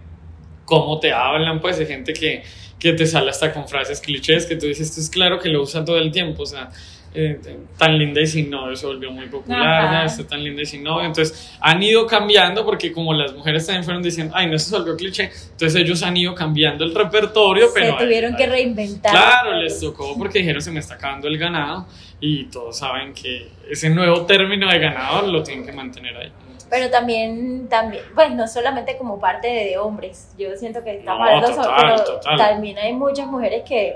cómo 0.65 1.00
te 1.00 1.13
hablan, 1.13 1.62
pues 1.62 1.80
hay 1.80 1.86
gente 1.86 2.12
que, 2.12 2.44
que 2.77 2.92
te 2.94 3.06
sale 3.06 3.30
hasta 3.30 3.53
con 3.53 3.68
frases 3.68 4.01
clichés 4.01 4.45
que 4.45 4.57
tú 4.57 4.65
dices, 4.65 4.89
esto 4.89 5.00
es 5.00 5.09
claro 5.09 5.39
que 5.39 5.48
lo 5.48 5.62
usa 5.62 5.86
todo 5.86 5.98
el 5.98 6.12
tiempo, 6.12 6.44
o 6.44 6.45
sea, 6.45 6.69
eh, 7.13 7.40
tan 7.78 7.98
linda 7.98 8.22
y 8.22 8.28
sin 8.28 8.50
novio 8.50 8.75
se 8.75 8.86
volvió 8.86 9.12
muy 9.12 9.28
popular, 9.28 10.06
está 10.06 10.25
tan 10.25 10.42
linda 10.44 10.62
y 10.62 10.66
sin 10.66 10.81
novio, 10.84 11.06
entonces 11.06 11.52
han 11.60 11.84
ido 11.84 12.08
cambiando 12.08 12.63
porque 12.63 12.92
como 12.94 13.13
las 13.13 13.34
mujeres 13.34 13.66
también 13.66 13.84
fueron 13.84 14.02
diciendo, 14.02 14.34
ay, 14.36 14.48
no, 14.48 14.56
eso 14.56 14.69
se 14.69 14.78
volvió 14.78 14.96
cliché, 14.96 15.24
entonces 15.52 15.75
ellos 15.75 16.02
han 16.04 16.16
ido 16.16 16.34
cambiando 16.34 16.86
el 16.86 16.96
repertorio, 16.96 17.68
pero... 17.74 17.98
se 17.98 18.06
tuvieron 18.06 18.31
ay, 18.34 18.38
que 18.38 18.48
reinventar. 18.48 19.12
Claro, 19.12 19.54
les 19.56 19.80
tocó 19.80 20.18
porque 20.18 20.40
dijeron 20.40 20.62
se 20.62 20.72
me 20.72 20.80
está 20.80 20.94
acabando 20.94 21.28
el 21.28 21.38
ganado 21.38 21.86
y 22.22 22.46
todos 22.46 22.78
saben 22.78 23.13
que 23.13 23.50
ese 23.69 23.90
nuevo 23.90 24.25
término 24.25 24.69
de 24.69 24.80
ganador 24.80 25.28
lo 25.28 25.44
tienen 25.44 25.66
que 25.66 25.74
mantener 25.74 26.16
ahí. 26.16 26.31
Entonces, 26.42 26.68
Pero 26.69 26.90
también, 26.90 27.68
también, 27.68 28.04
pues 28.16 28.31
no 28.31 28.48
solamente 28.48 28.96
como 28.98 29.19
parte 29.19 29.48
de, 29.48 29.78
hombres, 29.78 30.30
yo 30.38 30.56
siento 30.56 30.81
que 30.84 31.00
estamos 31.00 31.19
No, 31.19 31.25
hablando 31.25 31.48
sobre, 31.48 31.68
total, 31.68 31.94
pero 31.98 32.04
total. 32.19 32.38
también 32.38 32.78
hay 32.78 32.94
muchas 32.94 33.28
mujeres 33.28 33.63
que... 33.68 33.96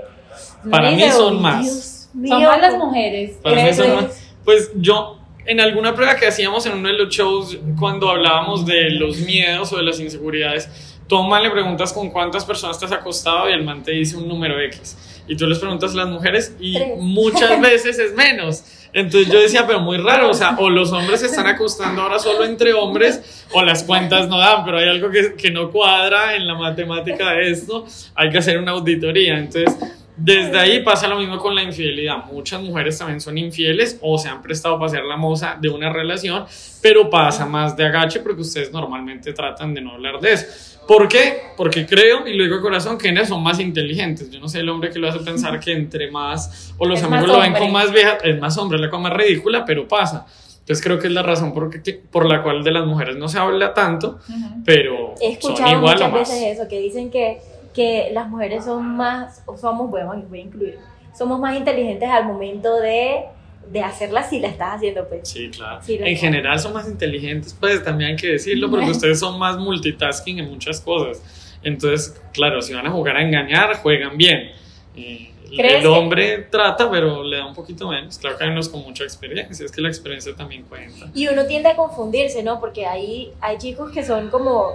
Para 0.70 0.90
mí 0.90 1.02
son 1.10 1.36
"Uy, 1.36 1.40
más". 1.40 1.95
Son 2.26 2.42
más 2.42 2.60
las 2.60 2.72
¿cómo- 2.74 2.86
mujeres. 2.86 3.38
Para 3.42 3.56
mí 3.56 3.62
¿crees? 3.62 3.76
son 3.76 3.94
más- 3.94 4.22
Pues 4.44 4.70
yo, 4.76 5.18
en 5.44 5.60
alguna 5.60 5.94
prueba 5.94 6.16
que 6.16 6.26
hacíamos 6.26 6.64
en 6.66 6.72
uno 6.74 6.88
de 6.88 6.94
los 6.94 7.08
shows, 7.14 7.58
cuando 7.78 8.08
hablábamos 8.10 8.64
de 8.66 8.90
los 8.90 9.18
miedos 9.18 9.72
o 9.72 9.76
de 9.76 9.82
las 9.82 10.00
inseguridades, 10.00 10.68
tú 11.08 11.16
a 11.16 11.20
un 11.22 11.28
man 11.28 11.42
le 11.42 11.50
preguntas 11.50 11.92
con 11.92 12.10
cuántas 12.10 12.44
personas 12.44 12.78
te 12.78 12.84
has 12.86 12.92
acostado 12.92 13.48
y 13.48 13.52
el 13.52 13.62
man 13.64 13.82
te 13.82 13.92
dice 13.92 14.16
un 14.16 14.26
número 14.28 14.58
X. 14.60 14.96
Y 15.28 15.36
tú 15.36 15.46
les 15.46 15.58
preguntas 15.58 15.92
a 15.92 15.96
las 15.96 16.08
mujeres 16.08 16.54
y 16.60 16.74
Tres. 16.74 16.98
muchas 16.98 17.60
veces 17.60 17.98
es 17.98 18.14
menos. 18.14 18.64
Entonces 18.92 19.30
yo 19.30 19.38
decía, 19.40 19.66
pero 19.66 19.80
muy 19.80 19.98
raro, 19.98 20.30
o 20.30 20.34
sea, 20.34 20.56
o 20.58 20.70
los 20.70 20.90
hombres 20.92 21.20
se 21.20 21.26
están 21.26 21.46
acostando 21.46 22.00
ahora 22.02 22.18
solo 22.18 22.44
entre 22.44 22.72
hombres 22.72 23.44
o 23.52 23.62
las 23.62 23.82
cuentas 23.84 24.28
no 24.28 24.38
dan, 24.38 24.64
pero 24.64 24.78
hay 24.78 24.88
algo 24.88 25.10
que, 25.10 25.34
que 25.34 25.50
no 25.50 25.70
cuadra 25.70 26.34
en 26.34 26.46
la 26.46 26.54
matemática 26.54 27.32
de 27.32 27.50
esto, 27.50 27.84
hay 28.14 28.30
que 28.30 28.38
hacer 28.38 28.58
una 28.58 28.72
auditoría. 28.72 29.36
Entonces, 29.38 29.76
desde 30.16 30.58
ahí 30.58 30.82
pasa 30.82 31.08
lo 31.08 31.16
mismo 31.18 31.38
con 31.38 31.54
la 31.54 31.62
infidelidad. 31.62 32.24
Muchas 32.32 32.62
mujeres 32.62 32.96
también 32.98 33.20
son 33.20 33.36
infieles 33.38 33.98
o 34.00 34.18
se 34.18 34.28
han 34.28 34.40
prestado 34.42 34.78
para 34.78 34.90
ser 34.90 35.04
la 35.04 35.16
moza 35.16 35.56
de 35.60 35.68
una 35.68 35.92
relación, 35.92 36.44
pero 36.82 37.10
pasa 37.10 37.44
más 37.46 37.76
de 37.76 37.84
agache 37.86 38.20
porque 38.20 38.40
ustedes 38.40 38.72
normalmente 38.72 39.32
tratan 39.32 39.74
de 39.74 39.80
no 39.82 39.92
hablar 39.92 40.18
de 40.20 40.32
eso. 40.32 40.46
¿Por 40.86 41.08
qué? 41.08 41.38
Porque 41.56 41.84
creo, 41.84 42.26
y 42.28 42.34
lo 42.34 42.44
digo 42.44 42.56
de 42.56 42.62
corazón, 42.62 42.96
que 42.96 43.08
ellas 43.08 43.28
son 43.28 43.42
más 43.42 43.58
inteligentes. 43.58 44.30
Yo 44.30 44.38
no 44.38 44.48
sé 44.48 44.60
el 44.60 44.68
hombre 44.68 44.90
que 44.90 44.98
lo 45.00 45.08
hace 45.08 45.18
pensar 45.18 45.58
que 45.58 45.72
entre 45.72 46.10
más, 46.12 46.72
o 46.78 46.86
los 46.86 47.00
Es 47.00 47.04
amigos 47.04 47.26
lo 47.26 47.40
ven 47.40 47.54
con 47.54 47.72
más 47.72 47.90
vieja, 47.92 48.18
es 48.22 48.38
más 48.40 48.56
hombre, 48.56 48.78
la 48.78 48.88
cosa 48.88 49.02
más 49.02 49.12
ridícula, 49.12 49.64
pero 49.64 49.88
pasa. 49.88 50.26
Entonces 50.60 50.82
creo 50.84 50.98
que 50.98 51.08
es 51.08 51.12
la 51.12 51.22
razón 51.22 51.52
por, 51.52 51.70
que- 51.82 51.92
por 52.10 52.26
la 52.26 52.42
cual 52.42 52.62
de 52.64 52.70
las 52.70 52.86
mujeres 52.86 53.16
no 53.16 53.28
se 53.28 53.38
habla 53.38 53.74
tanto, 53.74 54.18
pero 54.64 55.14
He 55.20 55.36
son 55.40 55.52
escuchado 55.52 55.70
igual 55.72 55.82
o 55.82 56.08
muchas 56.08 56.10
más. 56.12 56.28
veces 56.30 56.58
eso, 56.58 56.68
que 56.68 56.80
dicen 56.80 57.10
que, 57.10 57.38
que 57.76 58.08
las 58.12 58.28
mujeres 58.28 58.64
son 58.64 58.96
más, 58.96 59.42
o 59.46 59.56
somos, 59.56 59.90
bueno, 59.90 60.14
voy 60.28 60.40
a 60.40 60.42
incluir, 60.42 60.78
somos 61.16 61.38
más 61.38 61.56
inteligentes 61.56 62.08
al 62.08 62.24
momento 62.24 62.74
de, 62.80 63.26
de 63.70 63.82
hacerla 63.82 64.22
si 64.22 64.40
la 64.40 64.48
estás 64.48 64.76
haciendo, 64.76 65.06
pues. 65.08 65.28
Sí, 65.28 65.50
claro. 65.50 65.80
Lo 65.86 66.06
en 66.06 66.16
general 66.16 66.58
son 66.58 66.72
más 66.72 66.88
inteligentes, 66.88 67.54
pues 67.60 67.84
también 67.84 68.10
hay 68.12 68.16
que 68.16 68.28
decirlo, 68.28 68.70
porque 68.70 68.90
ustedes 68.90 69.20
son 69.20 69.38
más 69.38 69.58
multitasking 69.58 70.38
en 70.38 70.48
muchas 70.50 70.80
cosas. 70.80 71.22
Entonces, 71.62 72.20
claro, 72.32 72.62
si 72.62 72.72
van 72.74 72.86
a 72.86 72.90
jugar 72.90 73.16
a 73.18 73.22
engañar, 73.22 73.76
juegan 73.76 74.16
bien. 74.16 74.52
Eh, 74.96 75.32
el- 75.50 75.56
¿Crees 75.58 75.74
el 75.76 75.80
que- 75.82 75.86
hombre 75.88 76.38
trata, 76.50 76.90
pero 76.90 77.22
le 77.22 77.36
da 77.36 77.46
un 77.46 77.54
poquito 77.54 77.88
menos. 77.88 78.18
Claro 78.18 78.36
que 78.38 78.44
hay 78.44 78.50
unos 78.50 78.68
con 78.68 78.82
mucha 78.82 79.04
experiencia, 79.04 79.64
es 79.66 79.70
que 79.72 79.80
la 79.80 79.88
experiencia 79.88 80.34
también 80.34 80.62
cuenta. 80.64 81.06
Y 81.14 81.28
uno 81.28 81.44
tiende 81.46 81.68
a 81.68 81.76
confundirse, 81.76 82.42
¿no? 82.42 82.58
Porque 82.58 82.84
hay, 82.86 83.32
hay 83.40 83.58
chicos 83.58 83.90
que 83.92 84.02
son 84.04 84.28
como 84.30 84.72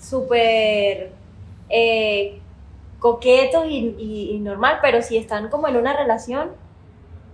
súper 0.00 1.10
eh, 1.72 2.38
coquetos 3.00 3.66
y, 3.68 3.96
y- 3.98 4.30
y 4.34 4.38
normal, 4.38 4.78
pero 4.82 5.02
si 5.02 5.16
están 5.16 5.48
como 5.48 5.66
en 5.66 5.76
una 5.76 5.96
relación, 5.96 6.50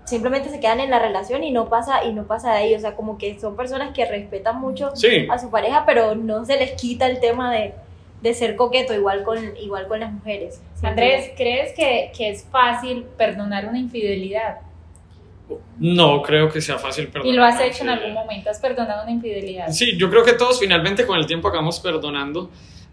simplemente 0.07 0.49
se 0.49 0.61
quedan 0.61 0.81
en 0.81 0.89
la 0.91 0.99
relación 0.99 1.45
y 1.45 1.51
no 1.51 1.69
pasa, 1.69 2.05
y 2.05 2.13
no 2.15 2.25
pasa 2.27 2.53
de 2.53 2.59
ahí. 2.59 2.75
O 2.75 2.81
sea, 2.81 2.97
como 2.97 3.19
que 3.19 3.39
son 3.39 3.57
personas 3.57 3.93
que 3.95 4.07
respetan 4.07 4.59
mucho 4.61 4.97
Sí, 4.97 5.27
a 5.31 5.39
su 5.39 5.51
pareja, 5.51 5.85
pero 5.85 6.15
no 6.15 6.45
se 6.47 6.57
les 6.57 6.73
quita 6.81 7.07
el 7.07 7.21
tema 7.21 7.53
de, 7.53 7.75
de 8.23 8.33
ser 8.35 8.57
coqueto 8.57 8.95
igual 8.95 9.23
con, 9.25 9.55
igual 9.59 9.87
con 9.89 10.01
las 10.01 10.11
mujeres. 10.13 10.63
Andrés, 10.83 11.33
¿crees 11.37 11.75
que, 11.75 12.11
que 12.17 12.31
es 12.31 12.45
fácil 12.51 13.05
perdonar 13.19 13.67
una 13.67 13.79
infidelidad? 13.79 14.61
No 15.79 16.23
creo 16.23 16.51
que 16.51 16.61
sea 16.61 16.79
fácil 16.79 17.09
perdonar. 17.09 17.33
¿Y 17.35 17.37
lo 17.37 17.45
has 17.45 17.61
hecho 17.61 17.83
en 17.85 17.91
algún 17.91 18.13
momento? 18.13 18.51
¿Has 18.51 18.61
perdonado 18.61 19.03
una 19.03 19.13
infidelidad? 19.13 19.69
Sí, 19.71 19.97
yo 19.99 20.11
creo 20.11 20.25
que 20.25 20.33
todos 20.35 20.59
finalmente 20.61 21.07
con 21.07 21.19
el 21.19 21.27
tiempo 21.27 21.49
acabamos 21.49 21.81
perdonando. 21.81 22.51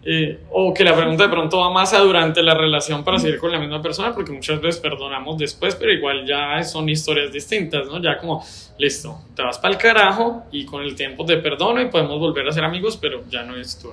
Eh, 0.08 0.38
o 0.52 0.72
que 0.72 0.84
la 0.84 0.94
pregunta 0.94 1.24
de 1.24 1.28
pronto 1.28 1.58
va 1.58 1.70
más 1.70 1.92
a 1.92 1.98
durante 1.98 2.40
la 2.40 2.54
relación 2.54 3.02
para 3.02 3.18
seguir 3.18 3.40
con 3.40 3.50
la 3.50 3.58
misma 3.58 3.82
persona, 3.82 4.14
porque 4.14 4.30
muchas 4.30 4.60
veces 4.60 4.80
perdonamos 4.80 5.36
después, 5.36 5.74
pero 5.74 5.92
igual 5.92 6.24
ya 6.24 6.62
son 6.62 6.88
historias 6.88 7.32
distintas, 7.32 7.88
¿no? 7.88 8.00
Ya 8.00 8.16
como, 8.16 8.44
listo, 8.78 9.18
te 9.34 9.42
vas 9.42 9.58
para 9.58 9.74
el 9.74 9.80
carajo 9.80 10.44
y 10.52 10.64
con 10.64 10.84
el 10.84 10.94
tiempo 10.94 11.24
te 11.24 11.38
perdono 11.38 11.82
y 11.82 11.86
podemos 11.86 12.20
volver 12.20 12.46
a 12.46 12.52
ser 12.52 12.62
amigos, 12.62 12.96
pero 12.96 13.24
ya 13.28 13.42
no 13.42 13.56
es 13.56 13.80
tu. 13.80 13.88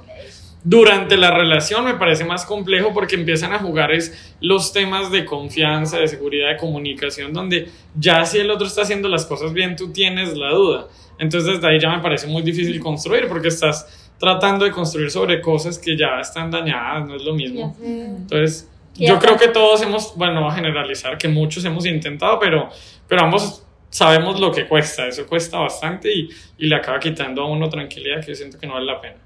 Durante 0.64 1.18
la 1.18 1.32
relación 1.32 1.84
me 1.84 1.96
parece 1.96 2.26
más 2.26 2.46
complejo 2.46 2.94
porque 2.94 3.16
empiezan 3.16 3.52
a 3.52 3.58
jugar 3.58 3.92
es 3.92 4.36
los 4.40 4.72
temas 4.72 5.12
de 5.12 5.26
confianza, 5.26 5.98
de 5.98 6.08
seguridad, 6.08 6.50
de 6.50 6.58
comunicación, 6.58 7.34
donde 7.34 7.70
ya 7.96 8.24
si 8.24 8.38
el 8.38 8.52
otro 8.52 8.68
está 8.68 8.84
haciendo 8.84 9.10
las 9.10 9.26
cosas 9.26 9.52
bien, 9.52 9.76
tú 9.76 9.92
tienes 9.92 10.38
la 10.38 10.52
duda. 10.52 10.88
Entonces 11.18 11.56
desde 11.56 11.68
ahí 11.68 11.80
ya 11.80 11.90
me 11.90 12.04
parece 12.04 12.28
muy 12.28 12.44
difícil 12.44 12.80
construir 12.80 13.28
porque 13.28 13.48
estás 13.48 14.03
tratando 14.24 14.64
de 14.64 14.72
construir 14.72 15.12
sobre 15.12 15.42
cosas 15.42 15.78
que 15.78 15.98
ya 15.98 16.22
están 16.22 16.50
dañadas, 16.50 17.06
no 17.06 17.16
es 17.18 17.26
lo 17.26 17.34
mismo. 17.34 17.76
Entonces, 17.84 18.72
yo 18.96 19.20
creo 19.20 19.36
que 19.36 19.50
todos 19.50 19.82
hemos, 19.82 20.16
bueno, 20.16 20.48
a 20.48 20.56
generalizar, 20.56 21.18
que 21.18 21.28
muchos 21.28 21.66
hemos 21.66 21.86
intentado, 21.86 22.40
pero, 22.40 22.70
pero 23.06 23.22
ambos 23.22 23.66
sabemos 23.90 24.40
lo 24.40 24.50
que 24.50 24.66
cuesta, 24.66 25.08
eso 25.08 25.28
cuesta 25.28 25.60
bastante 25.60 26.10
y, 26.10 26.30
y 26.58 26.68
le 26.68 26.76
acaba 26.78 27.02
quitando 27.02 27.42
a 27.42 27.48
uno 27.48 27.68
tranquilidad 27.68 28.22
que 28.22 28.28
yo 28.28 28.36
siento 28.36 28.58
que 28.58 28.66
no 28.66 28.76
vale 28.76 28.86
la 28.86 29.02
pena. 29.02 29.18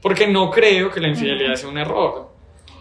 Porque 0.00 0.28
no 0.28 0.52
creo 0.52 0.88
que 0.88 1.00
la 1.00 1.08
infidelidad 1.08 1.56
sea 1.56 1.68
un 1.68 1.78
error. 1.78 2.30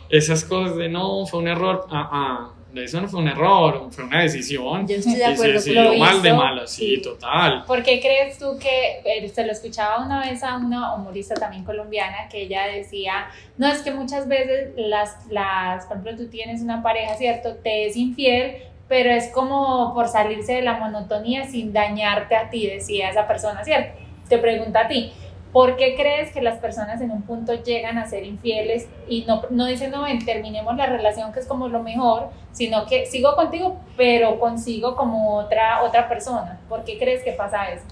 Esas 0.09 0.43
cosas 0.43 0.75
de 0.75 0.89
no, 0.89 1.25
fue 1.25 1.39
un 1.39 1.47
error, 1.47 1.87
ah, 1.89 2.09
ah, 2.11 2.53
eso 2.75 3.01
no 3.01 3.07
fue 3.07 3.19
un 3.19 3.27
error, 3.27 3.87
fue 3.91 4.03
una 4.05 4.21
decisión. 4.21 4.87
Yo 4.87 4.95
estoy 4.95 5.15
de 5.15 5.25
acuerdo 5.25 5.53
decidió 5.53 5.83
lo 5.83 5.95
mal 5.95 6.21
de 6.21 6.31
sí, 6.65 6.95
sí. 6.95 7.01
total. 7.01 7.63
¿Por 7.65 7.83
qué 7.83 7.99
crees 7.99 8.37
tú 8.37 8.57
que, 8.59 9.01
eh, 9.05 9.29
se 9.29 9.45
lo 9.45 9.51
escuchaba 9.51 10.03
una 10.03 10.21
vez 10.21 10.43
a 10.43 10.57
una 10.57 10.95
humorista 10.95 11.35
también 11.35 11.63
colombiana, 11.63 12.27
que 12.29 12.43
ella 12.43 12.67
decía, 12.67 13.27
no, 13.57 13.67
es 13.67 13.81
que 13.81 13.91
muchas 13.91 14.27
veces 14.27 14.71
las, 14.75 15.27
las, 15.29 15.85
por 15.85 15.97
ejemplo, 15.97 16.23
tú 16.23 16.29
tienes 16.29 16.61
una 16.61 16.81
pareja, 16.81 17.15
¿cierto? 17.15 17.55
Te 17.55 17.87
es 17.87 17.95
infiel, 17.95 18.55
pero 18.87 19.11
es 19.11 19.29
como 19.29 19.93
por 19.93 20.07
salirse 20.07 20.53
de 20.53 20.61
la 20.61 20.79
monotonía 20.79 21.45
sin 21.47 21.73
dañarte 21.73 22.35
a 22.35 22.49
ti, 22.49 22.67
decía 22.67 23.09
esa 23.09 23.27
persona, 23.27 23.63
¿cierto? 23.63 23.99
Te 24.27 24.37
pregunta 24.37 24.81
a 24.81 24.87
ti. 24.87 25.13
¿Por 25.53 25.77
qué 25.77 25.95
crees 25.95 26.33
que 26.33 26.41
las 26.41 26.57
personas 26.57 26.99
en 26.99 27.11
un 27.11 27.21
punto 27.21 27.53
llegan 27.53 27.99
a 27.99 28.07
ser 28.07 28.25
infieles 28.25 28.87
y 29.07 29.23
no, 29.25 29.43
no 29.51 29.67
dicen, 29.67 29.91
no, 29.91 30.01
ven, 30.01 30.25
terminemos 30.25 30.75
la 30.75 30.87
relación 30.87 31.31
que 31.31 31.39
es 31.39 31.45
como 31.45 31.69
lo 31.69 31.83
mejor, 31.83 32.29
sino 32.51 32.87
que 32.87 33.05
sigo 33.05 33.35
contigo, 33.35 33.79
pero 33.95 34.39
consigo 34.39 34.95
como 34.95 35.37
otra, 35.37 35.83
otra 35.83 36.09
persona? 36.09 36.59
¿Por 36.67 36.83
qué 36.83 36.97
crees 36.97 37.23
que 37.23 37.33
pasa 37.33 37.69
eso? 37.69 37.85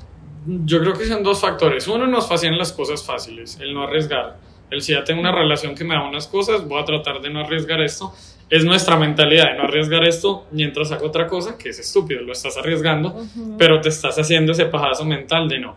Yo 0.65 0.79
creo 0.79 0.93
que 0.93 1.05
son 1.05 1.21
dos 1.21 1.39
factores. 1.39 1.87
Uno, 1.87 2.07
nos 2.07 2.27
fascinan 2.27 2.57
las 2.57 2.73
cosas 2.73 3.05
fáciles, 3.05 3.59
el 3.61 3.75
no 3.75 3.83
arriesgar. 3.83 4.37
El 4.71 4.81
si 4.81 4.93
ya 4.93 5.03
tengo 5.03 5.19
una 5.19 5.31
relación 5.31 5.75
que 5.75 5.83
me 5.83 5.93
da 5.93 6.03
unas 6.03 6.27
cosas, 6.27 6.67
voy 6.67 6.81
a 6.81 6.85
tratar 6.85 7.21
de 7.21 7.29
no 7.29 7.41
arriesgar 7.41 7.79
esto. 7.81 8.11
Es 8.49 8.65
nuestra 8.65 8.97
mentalidad 8.97 9.51
de 9.51 9.57
no 9.57 9.63
arriesgar 9.65 10.03
esto 10.07 10.47
mientras 10.51 10.91
hago 10.91 11.05
otra 11.05 11.27
cosa, 11.27 11.57
que 11.57 11.69
es 11.69 11.79
estúpido, 11.79 12.21
lo 12.21 12.31
estás 12.31 12.57
arriesgando, 12.57 13.15
pero 13.57 13.79
te 13.79 13.89
estás 13.89 14.17
haciendo 14.17 14.53
ese 14.53 14.65
pajazo 14.65 15.05
mental 15.05 15.47
de 15.47 15.59
no. 15.59 15.75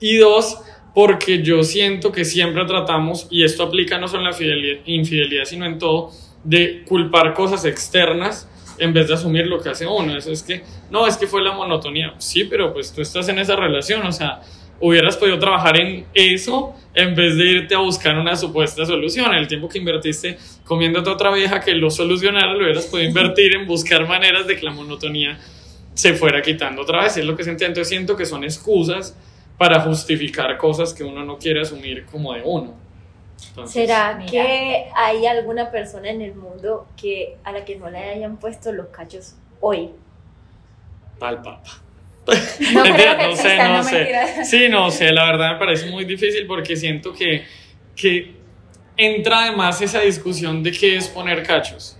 Y 0.00 0.16
dos, 0.16 0.60
porque 0.98 1.44
yo 1.44 1.62
siento 1.62 2.10
que 2.10 2.24
siempre 2.24 2.64
tratamos, 2.64 3.28
y 3.30 3.44
esto 3.44 3.62
aplica 3.62 3.98
no 3.98 4.08
solo 4.08 4.22
en 4.24 4.30
la 4.30 4.32
fidelidad- 4.32 4.80
infidelidad, 4.84 5.44
sino 5.44 5.64
en 5.64 5.78
todo, 5.78 6.10
de 6.42 6.82
culpar 6.88 7.34
cosas 7.34 7.64
externas 7.66 8.48
en 8.80 8.92
vez 8.92 9.06
de 9.06 9.14
asumir 9.14 9.46
lo 9.46 9.60
que 9.60 9.68
hace 9.68 9.86
uno. 9.86 10.16
Eso 10.16 10.32
es 10.32 10.42
que, 10.42 10.64
no, 10.90 11.06
es 11.06 11.16
que 11.16 11.28
fue 11.28 11.40
la 11.40 11.52
monotonía. 11.52 12.14
Sí, 12.18 12.42
pero 12.50 12.72
pues 12.72 12.92
tú 12.92 13.00
estás 13.00 13.28
en 13.28 13.38
esa 13.38 13.54
relación, 13.54 14.04
o 14.04 14.10
sea, 14.10 14.40
hubieras 14.80 15.16
podido 15.16 15.38
trabajar 15.38 15.80
en 15.80 16.04
eso 16.14 16.74
en 16.96 17.14
vez 17.14 17.36
de 17.36 17.44
irte 17.44 17.76
a 17.76 17.78
buscar 17.78 18.18
una 18.18 18.34
supuesta 18.34 18.84
solución. 18.84 19.32
El 19.36 19.46
tiempo 19.46 19.68
que 19.68 19.78
invertiste 19.78 20.36
comiéndote 20.64 21.10
a 21.10 21.12
otra 21.12 21.32
vieja 21.32 21.60
que 21.60 21.76
lo 21.76 21.90
solucionara, 21.90 22.54
lo 22.54 22.64
hubieras 22.64 22.86
podido 22.86 23.08
invertir 23.08 23.54
en 23.54 23.68
buscar 23.68 24.08
maneras 24.08 24.48
de 24.48 24.56
que 24.56 24.64
la 24.64 24.72
monotonía 24.72 25.38
se 25.94 26.14
fuera 26.14 26.42
quitando 26.42 26.82
otra 26.82 27.04
vez. 27.04 27.16
Es 27.18 27.24
lo 27.24 27.36
que 27.36 27.44
sentía. 27.44 27.68
Entonces 27.68 27.88
siento 27.88 28.16
que 28.16 28.26
son 28.26 28.42
excusas 28.42 29.16
para 29.58 29.80
justificar 29.80 30.56
cosas 30.58 30.94
que 30.94 31.04
uno 31.04 31.24
no 31.24 31.38
quiere 31.38 31.60
asumir 31.62 32.06
como 32.06 32.32
de 32.34 32.42
uno. 32.44 32.80
Entonces, 33.48 33.86
¿Será 33.86 34.14
Mira. 34.14 34.30
que 34.30 34.90
hay 34.94 35.26
alguna 35.26 35.70
persona 35.70 36.10
en 36.10 36.22
el 36.22 36.34
mundo 36.34 36.92
que 36.96 37.38
a 37.44 37.52
la 37.52 37.64
que 37.64 37.76
no 37.76 37.90
le 37.90 37.98
hayan 37.98 38.38
puesto 38.38 38.72
los 38.72 38.88
cachos 38.88 39.36
hoy? 39.60 39.90
Pa'l 41.18 41.42
papa. 41.42 41.82
No 42.72 42.82
creo 42.94 43.16
Mentira, 43.16 43.18
que 43.18 43.28
no 43.28 43.36
sé, 43.36 43.58
no 43.58 43.68
no 43.68 43.82
sé. 43.84 44.44
Sí, 44.44 44.68
no 44.68 44.90
sé, 44.90 45.12
la 45.12 45.24
verdad 45.26 45.52
me 45.54 45.58
parece 45.58 45.86
muy 45.90 46.04
difícil 46.04 46.46
porque 46.46 46.76
siento 46.76 47.12
que, 47.12 47.46
que 47.96 48.36
entra 48.96 49.44
además 49.44 49.80
esa 49.82 50.00
discusión 50.00 50.62
de 50.62 50.72
qué 50.72 50.96
es 50.96 51.08
poner 51.08 51.42
cachos. 51.42 51.97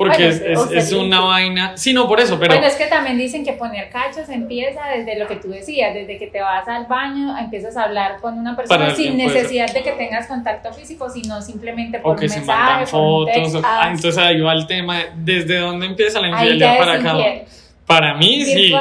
Porque 0.00 0.30
Bueno, 0.54 0.70
es, 0.72 0.92
una 0.94 1.20
vaina. 1.20 1.76
Sí, 1.76 1.92
no, 1.92 2.08
por 2.08 2.20
eso, 2.20 2.38
pero. 2.40 2.54
Bueno, 2.54 2.66
es 2.66 2.74
que 2.76 2.86
también 2.86 3.18
dicen 3.18 3.44
que 3.44 3.52
poner 3.52 3.90
cachos 3.90 4.30
empieza 4.30 4.80
desde 4.96 5.18
lo 5.18 5.26
que 5.28 5.36
tú 5.36 5.50
decías, 5.50 5.92
desde 5.92 6.16
que 6.16 6.26
te 6.28 6.40
vas 6.40 6.66
al 6.66 6.86
baño, 6.86 7.36
empiezas 7.36 7.76
a 7.76 7.82
hablar 7.84 8.16
con 8.18 8.38
una 8.38 8.56
persona 8.56 8.94
sin 8.94 9.18
necesidad 9.18 9.70
de 9.74 9.82
que 9.82 9.92
tengas 9.92 10.26
contacto 10.26 10.72
físico, 10.72 11.10
sino 11.10 11.42
simplemente 11.42 11.98
por 11.98 12.12
o 12.12 12.14
un 12.14 12.18
que 12.18 12.30
se 12.30 12.38
mensaje, 12.38 12.58
mandan 12.62 12.80
un 12.80 12.86
fotos. 12.86 13.34
texto. 13.34 13.58
o- 13.58 13.62
ah, 13.62 13.88
entonces 13.94 14.16
ahí 14.16 14.40
va 14.40 14.54
el 14.54 14.66
tema. 14.66 14.96
de 14.96 15.10
¿Desde 15.16 15.58
dónde 15.58 15.84
empieza 15.84 16.18
la 16.18 16.28
infidelidad 16.28 16.78
para 16.78 16.96
es 16.96 17.02
cada 17.02 17.14
uno? 17.16 17.26
infiel, 17.26 17.44
Para 17.84 18.14
mí 18.14 18.42
sí. 18.46 18.72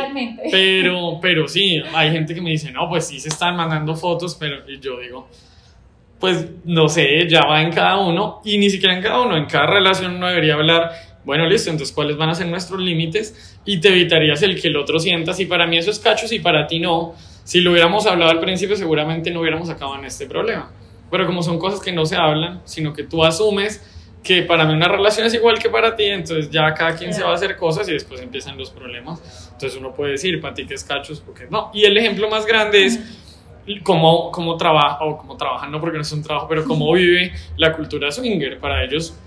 Pero, 0.49 1.19
pero 1.21 1.49
sí, 1.49 1.83
hay 1.93 2.11
gente 2.13 2.33
que 2.33 2.39
me 2.39 2.51
dice, 2.51 2.71
no, 2.71 2.87
pues 2.87 3.05
sí 3.05 3.19
se 3.19 3.27
están 3.27 3.57
mandando 3.57 3.93
fotos, 3.93 4.37
pero 4.39 4.59
y 4.69 4.79
yo 4.79 4.97
digo, 5.01 5.27
pues 6.17 6.45
no 6.63 6.87
sé, 6.87 7.27
ya 7.27 7.41
va 7.45 7.61
en 7.61 7.71
cada 7.73 7.97
uno, 7.97 8.41
y 8.45 8.57
ni 8.57 8.69
siquiera 8.69 8.95
en 8.95 9.01
cada 9.03 9.19
uno, 9.21 9.35
en 9.35 9.45
cada 9.47 9.67
relación 9.67 10.15
uno 10.15 10.27
debería 10.27 10.53
hablar, 10.55 10.91
bueno, 11.25 11.45
listo, 11.47 11.69
entonces 11.69 11.93
cuáles 11.93 12.17
van 12.17 12.29
a 12.29 12.35
ser 12.35 12.47
nuestros 12.47 12.79
límites, 12.79 13.59
y 13.65 13.79
te 13.79 13.89
evitarías 13.89 14.41
el 14.41 14.59
que 14.59 14.69
el 14.69 14.77
otro 14.77 14.99
sienta, 14.99 15.33
si 15.33 15.45
para 15.45 15.67
mí 15.67 15.77
eso 15.77 15.91
es 15.91 15.99
cacho, 15.99 16.27
si 16.27 16.39
para 16.39 16.67
ti 16.67 16.79
no, 16.79 17.15
si 17.43 17.61
lo 17.61 17.71
hubiéramos 17.71 18.05
hablado 18.05 18.31
al 18.31 18.39
principio 18.39 18.75
seguramente 18.75 19.31
no 19.31 19.41
hubiéramos 19.41 19.69
acabado 19.69 19.99
en 19.99 20.05
este 20.05 20.25
problema, 20.25 20.71
pero 21.11 21.25
como 21.25 21.43
son 21.43 21.59
cosas 21.59 21.79
que 21.79 21.91
no 21.91 22.05
se 22.05 22.15
hablan, 22.15 22.61
sino 22.65 22.93
que 22.93 23.03
tú 23.03 23.23
asumes 23.23 23.83
que 24.23 24.43
para 24.43 24.65
mí 24.65 24.73
una 24.73 24.87
relación 24.87 25.25
es 25.25 25.33
igual 25.33 25.57
que 25.59 25.69
para 25.69 25.95
ti, 25.95 26.03
entonces 26.05 26.49
ya 26.49 26.73
cada 26.73 26.95
quien 26.95 27.13
se 27.13 27.23
va 27.23 27.31
a 27.31 27.35
hacer 27.35 27.55
cosas 27.55 27.87
y 27.87 27.93
después 27.93 28.21
empiezan 28.21 28.57
los 28.57 28.69
problemas. 28.69 29.49
Entonces 29.53 29.79
uno 29.79 29.93
puede 29.93 30.11
decir, 30.13 30.41
para 30.41 30.53
ti 30.53 30.65
que 30.65 30.73
es 30.73 30.83
cachos, 30.83 31.21
porque 31.21 31.47
no. 31.49 31.71
Y 31.73 31.85
el 31.85 31.97
ejemplo 31.97 32.29
más 32.29 32.45
grande 32.45 32.85
es 32.85 32.99
cómo, 33.83 34.31
cómo 34.31 34.57
trabaja, 34.57 35.03
o 35.03 35.17
cómo 35.17 35.37
trabajan, 35.37 35.71
no 35.71 35.79
porque 35.79 35.97
no 35.97 36.01
es 36.01 36.11
un 36.11 36.21
trabajo, 36.21 36.47
pero 36.49 36.65
cómo 36.65 36.91
vive 36.93 37.31
la 37.57 37.75
cultura 37.75 38.11
swinger. 38.11 38.59
Para 38.59 38.83
ellos, 38.83 39.17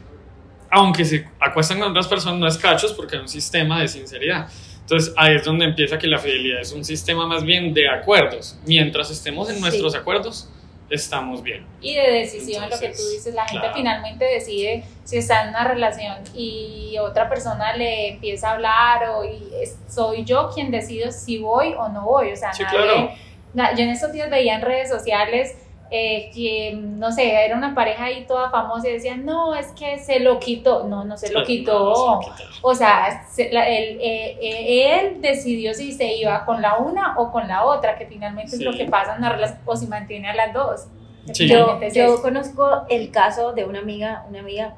aunque 0.72 1.04
se 1.04 1.28
acuestan 1.38 1.78
con 1.78 1.90
otras 1.90 2.08
personas, 2.08 2.40
no 2.40 2.46
es 2.48 2.56
cachos 2.58 2.92
porque 2.94 3.16
hay 3.16 3.22
un 3.22 3.28
sistema 3.28 3.80
de 3.80 3.86
sinceridad. 3.88 4.48
Entonces 4.80 5.14
ahí 5.16 5.36
es 5.36 5.44
donde 5.44 5.66
empieza 5.66 5.98
que 5.98 6.06
la 6.08 6.18
fidelidad 6.18 6.60
es 6.60 6.72
un 6.72 6.84
sistema 6.84 7.26
más 7.26 7.44
bien 7.44 7.72
de 7.74 7.88
acuerdos. 7.88 8.58
Mientras 8.66 9.10
estemos 9.10 9.48
en 9.50 9.56
Sí. 9.56 9.60
nuestros 9.60 9.94
acuerdos, 9.94 10.48
estamos 10.90 11.42
bien. 11.42 11.64
y 11.80 11.94
de 11.94 12.10
decisión, 12.12 12.68
lo 12.68 12.78
que 12.78 12.88
tú 12.88 13.02
dices, 13.10 13.34
la 13.34 13.44
gente 13.46 13.60
claro. 13.62 13.74
finalmente 13.76 14.24
decide 14.26 14.84
si 15.04 15.16
está 15.16 15.42
en 15.44 15.48
una 15.50 15.64
relación 15.64 16.16
y 16.34 16.96
otra 17.00 17.28
persona 17.30 17.74
le 17.76 18.08
empieza 18.10 18.50
a 18.50 18.52
hablar 18.52 19.08
o 19.10 19.24
y 19.24 19.38
es- 19.62 19.76
soy 19.88 20.24
yo 20.24 20.50
quien 20.54 20.70
decido 20.70 21.10
si 21.10 21.38
voy 21.38 21.74
o 21.78 21.88
no 21.88 22.04
voy, 22.04 22.32
o 22.32 22.36
sea, 22.36 22.52
Sí, 22.52 22.62
nadie- 22.62 22.76
claro. 22.82 23.10
na- 23.54 23.74
yo 23.74 23.84
en 23.84 23.90
estos 23.90 24.12
días 24.12 24.28
veía 24.30 24.54
en 24.56 24.60
redes 24.62 24.90
sociales 24.90 25.56
eh, 25.92 26.30
que, 26.34 26.72
no 26.74 27.12
sé, 27.12 27.44
era 27.44 27.56
una 27.56 27.74
pareja 27.74 28.04
ahí 28.06 28.24
toda 28.26 28.50
famosa 28.50 28.88
y 28.88 28.92
decían, 28.94 29.24
no, 29.26 29.54
es 29.54 29.66
que 29.72 29.98
se 29.98 30.20
lo 30.20 30.38
quitó, 30.40 30.84
no, 30.84 31.04
no 31.04 31.16
se 31.18 31.30
lo 31.32 31.40
No, 31.40 31.46
quitó, 31.46 31.78
no 31.90 31.94
se 32.22 32.30
lo 32.30 32.34
quitó. 32.36 32.48
o 32.62 32.74
sea, 32.74 33.26
se- 33.30 33.52
la- 33.52 33.68
él, 33.68 33.98
eh, 34.00 34.38
eh, 34.40 34.98
él 35.00 35.20
decidió 35.20 35.74
si 35.74 35.92
se 35.92 36.14
iba 36.14 36.44
con 36.46 36.62
la 36.62 36.78
una 36.78 37.18
o 37.18 37.30
con 37.30 37.46
la 37.46 37.64
otra, 37.66 37.96
que 37.98 38.06
finalmente 38.06 38.52
Sí. 38.52 38.56
es 38.56 38.62
lo 38.62 38.72
que 38.76 38.86
pasa 38.86 39.12
en 39.12 39.18
una 39.18 39.28
relación, 39.32 39.60
o 39.66 39.76
si 39.76 39.86
mantiene 39.86 40.30
a 40.30 40.34
las 40.34 40.52
dos. 40.54 40.86
Sí. 41.32 41.46
Yo, 41.48 41.78
yo 41.94 42.20
conozco 42.22 42.68
el 42.88 43.10
caso 43.10 43.52
de 43.52 43.64
una 43.64 43.78
amiga, 43.80 44.24
una 44.28 44.40
amiga 44.40 44.74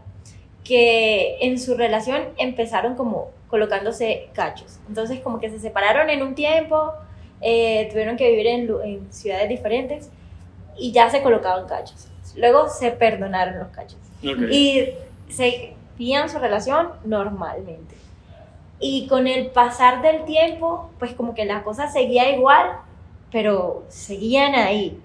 que 0.65 1.37
en 1.41 1.59
su 1.59 1.75
relación 1.77 2.23
empezaron 2.39 2.95
como 2.97 3.29
colocándose 3.49 4.29
cachos. 4.33 4.79
Entonces 4.89 5.21
como 5.21 5.39
que 5.39 5.51
se 5.51 5.59
separaron 5.59 6.11
en 6.11 6.23
un 6.23 6.35
tiempo, 6.35 6.93
eh, 7.41 7.89
tuvieron 7.91 8.17
que 8.17 8.31
vivir 8.31 8.47
en, 8.47 8.71
en 8.85 9.13
ciudades 9.13 9.49
diferentes 9.49 10.11
y 10.79 10.93
ya 10.93 11.11
se 11.11 11.23
colocaban 11.23 11.67
cachos. 11.67 12.09
Luego 12.37 12.69
se 12.69 12.91
perdonaron 12.91 13.59
los 13.59 13.69
cachos 13.69 13.99
Ok. 14.27 14.51
y 14.51 14.89
seguían 15.29 16.29
su 16.29 16.39
relación 16.39 16.89
normalmente. 17.05 17.95
Y 18.81 19.07
con 19.07 19.27
el 19.27 19.47
pasar 19.49 20.03
del 20.03 20.25
tiempo, 20.25 20.91
pues 20.99 21.13
como 21.15 21.35
que 21.35 21.45
la 21.45 21.63
cosa 21.63 21.89
seguía 21.91 22.31
igual, 22.35 22.73
pero 23.31 23.85
seguían 23.89 24.55
ahí 24.55 24.99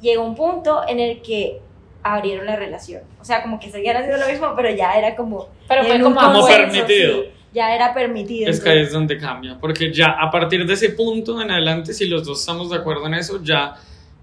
llegó 0.00 0.24
un 0.24 0.34
punto 0.34 0.80
en 0.88 0.98
el 1.00 1.20
que 1.20 1.60
abrieron 2.02 2.46
la 2.46 2.56
relación. 2.56 3.02
O 3.20 3.24
sea, 3.24 3.42
como 3.42 3.60
que 3.60 3.70
seguían 3.70 3.96
haciendo 3.96 4.16
lo 4.18 4.26
mismo, 4.30 4.52
pero 4.56 4.70
ya 4.70 4.94
era 4.94 5.14
como... 5.14 5.48
Pero 5.68 5.84
fue 5.84 6.00
como 6.00 6.14
Como 6.18 6.46
permitido. 6.46 7.22
sí, 7.22 7.28
ya 7.52 7.74
era 7.74 7.92
permitido. 7.92 8.48
Es 8.50 8.60
que 8.60 8.70
ahí 8.70 8.76
entonces- 8.78 8.88
es 8.88 8.92
donde 8.94 9.18
cambia, 9.18 9.58
porque 9.60 9.92
ya 9.92 10.06
a 10.18 10.30
partir 10.30 10.64
de 10.66 10.72
ese 10.72 10.90
punto 10.90 11.40
en 11.42 11.50
adelante, 11.50 11.92
si 11.92 12.06
los 12.06 12.24
dos 12.24 12.40
estamos 12.40 12.70
de 12.70 12.76
acuerdo 12.76 13.06
en 13.08 13.14
eso, 13.14 13.42
ya 13.42 13.74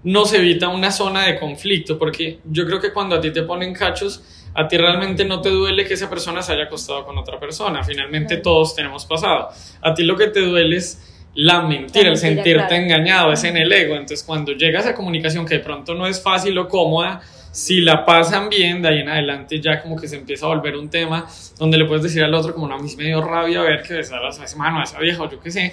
nos 0.04 0.32
evita 0.32 0.68
una 0.68 0.90
zona 0.90 1.26
de 1.26 1.38
conflicto, 1.38 1.98
porque 1.98 2.38
yo 2.44 2.66
creo 2.66 2.80
que 2.80 2.92
cuando 2.92 3.16
a 3.16 3.20
ti 3.20 3.30
te 3.30 3.42
ponen 3.42 3.74
cachos, 3.74 4.22
a 4.54 4.66
ti 4.66 4.76
realmente 4.76 5.24
no 5.24 5.40
te 5.40 5.50
duele 5.50 5.84
que 5.84 5.94
esa 5.94 6.08
persona 6.08 6.42
se 6.42 6.52
haya 6.52 6.64
acostado 6.64 7.04
con 7.04 7.18
otra 7.18 7.38
persona, 7.38 7.82
finalmente 7.84 8.38
todos 8.38 8.74
tenemos 8.74 9.06
pasado. 9.06 9.50
A 9.82 9.94
ti 9.94 10.04
lo 10.04 10.16
que 10.16 10.28
te 10.28 10.40
duele 10.40 10.76
es 10.76 11.04
la 11.34 11.62
mentira, 11.62 12.10
La 12.10 12.14
el 12.14 12.14
mentira, 12.14 12.16
sentirte 12.16 12.66
claro. 12.66 12.74
engañado, 12.74 13.32
es 13.32 13.44
en 13.44 13.56
el 13.56 13.72
ego. 13.72 13.94
Entonces, 13.94 14.24
cuando 14.24 14.52
llegas 14.52 14.86
a 14.86 14.94
comunicación 14.94 15.46
que 15.46 15.54
de 15.54 15.60
pronto 15.60 15.94
no 15.94 16.06
es 16.06 16.20
fácil 16.20 16.58
o 16.58 16.68
cómoda, 16.68 17.20
si 17.52 17.80
la 17.80 18.04
pasan 18.04 18.48
bien, 18.48 18.82
de 18.82 18.88
ahí 18.88 18.98
en 19.00 19.08
adelante 19.08 19.60
ya 19.60 19.80
como 19.82 19.96
que 19.96 20.06
se 20.06 20.16
empieza 20.16 20.46
a 20.46 20.48
volver 20.48 20.76
un 20.76 20.88
tema 20.88 21.26
donde 21.58 21.78
le 21.78 21.84
puedes 21.86 22.02
decir 22.02 22.22
al 22.22 22.34
otro 22.34 22.54
como 22.54 22.68
no, 22.68 22.74
a 22.76 22.78
mí 22.78 22.90
me 22.96 23.04
dio 23.04 23.20
rabia 23.20 23.62
ver 23.62 23.82
que 23.82 23.94
besar 23.94 24.24
a 24.24 24.28
esa 24.28 24.56
mano 24.56 24.80
a 24.80 24.84
esa 24.84 24.98
vieja 24.98 25.22
o 25.22 25.30
yo 25.30 25.40
qué 25.40 25.50
sé, 25.50 25.72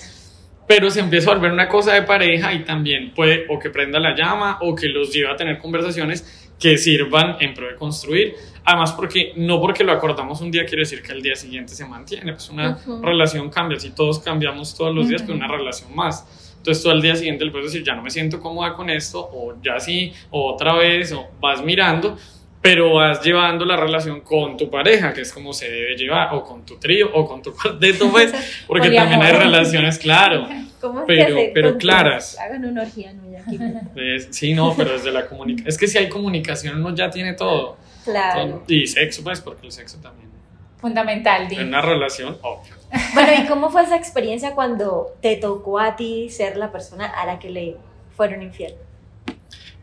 pero 0.67 0.89
se 0.89 0.99
empieza 0.99 1.31
a 1.31 1.35
volver 1.35 1.51
una 1.51 1.67
cosa 1.67 1.93
de 1.93 2.01
pareja 2.03 2.53
y 2.53 2.63
también 2.63 3.13
puede 3.13 3.45
o 3.49 3.59
que 3.59 3.69
prenda 3.69 3.99
la 3.99 4.15
llama 4.15 4.57
o 4.61 4.75
que 4.75 4.87
los 4.87 5.11
lleve 5.13 5.29
a 5.31 5.35
tener 5.35 5.57
conversaciones 5.59 6.49
que 6.59 6.77
sirvan 6.77 7.37
en 7.39 7.53
pro 7.53 7.67
de 7.67 7.75
construir. 7.75 8.33
Además, 8.63 8.93
porque 8.93 9.33
no 9.35 9.59
porque 9.61 9.83
lo 9.83 9.91
acordamos 9.91 10.41
un 10.41 10.49
día 10.49 10.65
quiere 10.65 10.81
decir 10.81 11.03
que 11.03 11.11
al 11.11 11.21
día 11.21 11.35
siguiente 11.35 11.73
se 11.75 11.85
mantiene, 11.85 12.31
pues 12.33 12.49
una 12.49 12.77
Ujú. 12.77 13.01
relación 13.01 13.49
cambia, 13.49 13.79
si 13.79 13.91
todos 13.91 14.19
cambiamos 14.19 14.75
todos 14.75 14.93
los 14.95 15.07
días, 15.07 15.21
pues 15.21 15.35
una 15.37 15.47
relación 15.47 15.95
más. 15.95 16.53
Entonces 16.57 16.83
tú 16.83 16.89
al 16.89 16.99
día 16.99 17.15
siguiente 17.15 17.45
le 17.45 17.51
puedes 17.51 17.71
decir, 17.71 17.85
ya 17.85 17.93
no 17.93 18.01
me 18.01 18.09
siento 18.09 18.39
cómoda 18.39 18.73
con 18.73 18.89
esto, 18.89 19.19
o 19.19 19.55
ya 19.61 19.79
sí, 19.79 20.11
o 20.31 20.53
otra 20.53 20.73
vez, 20.73 21.11
o 21.11 21.27
vas 21.39 21.63
mirando, 21.63 22.17
pero 22.65 22.93
vas 22.95 23.21
llevando 23.23 23.63
la 23.65 23.77
relación 23.77 24.21
con 24.21 24.57
tu 24.57 24.69
pareja, 24.69 25.13
que 25.13 25.21
es 25.21 25.31
como 25.31 25.53
se 25.53 25.69
debe 25.69 25.95
llevar, 25.95 26.33
o 26.33 26.43
con 26.43 26.65
tu 26.65 26.77
trío, 26.77 27.09
o 27.13 27.25
con 27.27 27.41
tu 27.41 27.53
cuarteto, 27.61 28.09
pues, 28.11 28.33
porque 28.67 28.89
también 28.89 29.21
hay 29.21 29.33
relaciones, 29.33 29.97
claro, 29.99 30.47
¿Cómo 30.81 31.05
pero- 31.05 31.37
pero 31.53 31.77
claras. 31.77 32.37
Hagan 32.39 32.65
una 32.65 32.81
orgía, 32.83 33.13
no, 33.13 33.31
ya 33.31 33.39
aquí. 33.41 33.57
es- 33.95 34.27
sí, 34.31 34.53
no, 34.53 34.73
pero 34.75 34.93
desde 34.93 35.11
la 35.11 35.25
comunicación, 35.27 35.67
es 35.67 35.77
que 35.77 35.87
si 35.87 35.97
hay 35.97 36.09
comunicación 36.09 36.77
uno 36.79 36.93
ya 36.95 37.09
tiene 37.09 37.33
todo, 37.33 37.77
Claro. 38.03 38.63
y 38.67 38.85
sexo, 38.85 39.23
pues, 39.23 39.41
porque 39.41 39.65
el 39.65 39.71
sexo 39.71 39.97
también, 39.99 40.29
Fundamental, 40.77 41.47
en 41.51 41.67
una 41.69 41.81
relación, 41.81 42.37
obvio. 42.43 42.75
Bueno, 43.15 43.31
¿y 43.41 43.47
cómo 43.47 43.69
fue 43.71 43.83
esa 43.83 43.95
experiencia 43.95 44.53
cuando 44.53 45.15
te 45.21 45.37
tocó 45.37 45.79
a 45.79 45.95
ti 45.95 46.29
ser 46.29 46.57
la 46.57 46.71
persona 46.71 47.07
a 47.07 47.25
la 47.25 47.39
que 47.39 47.49
le 47.49 47.75
fueron 48.15 48.43
infiel? 48.43 48.75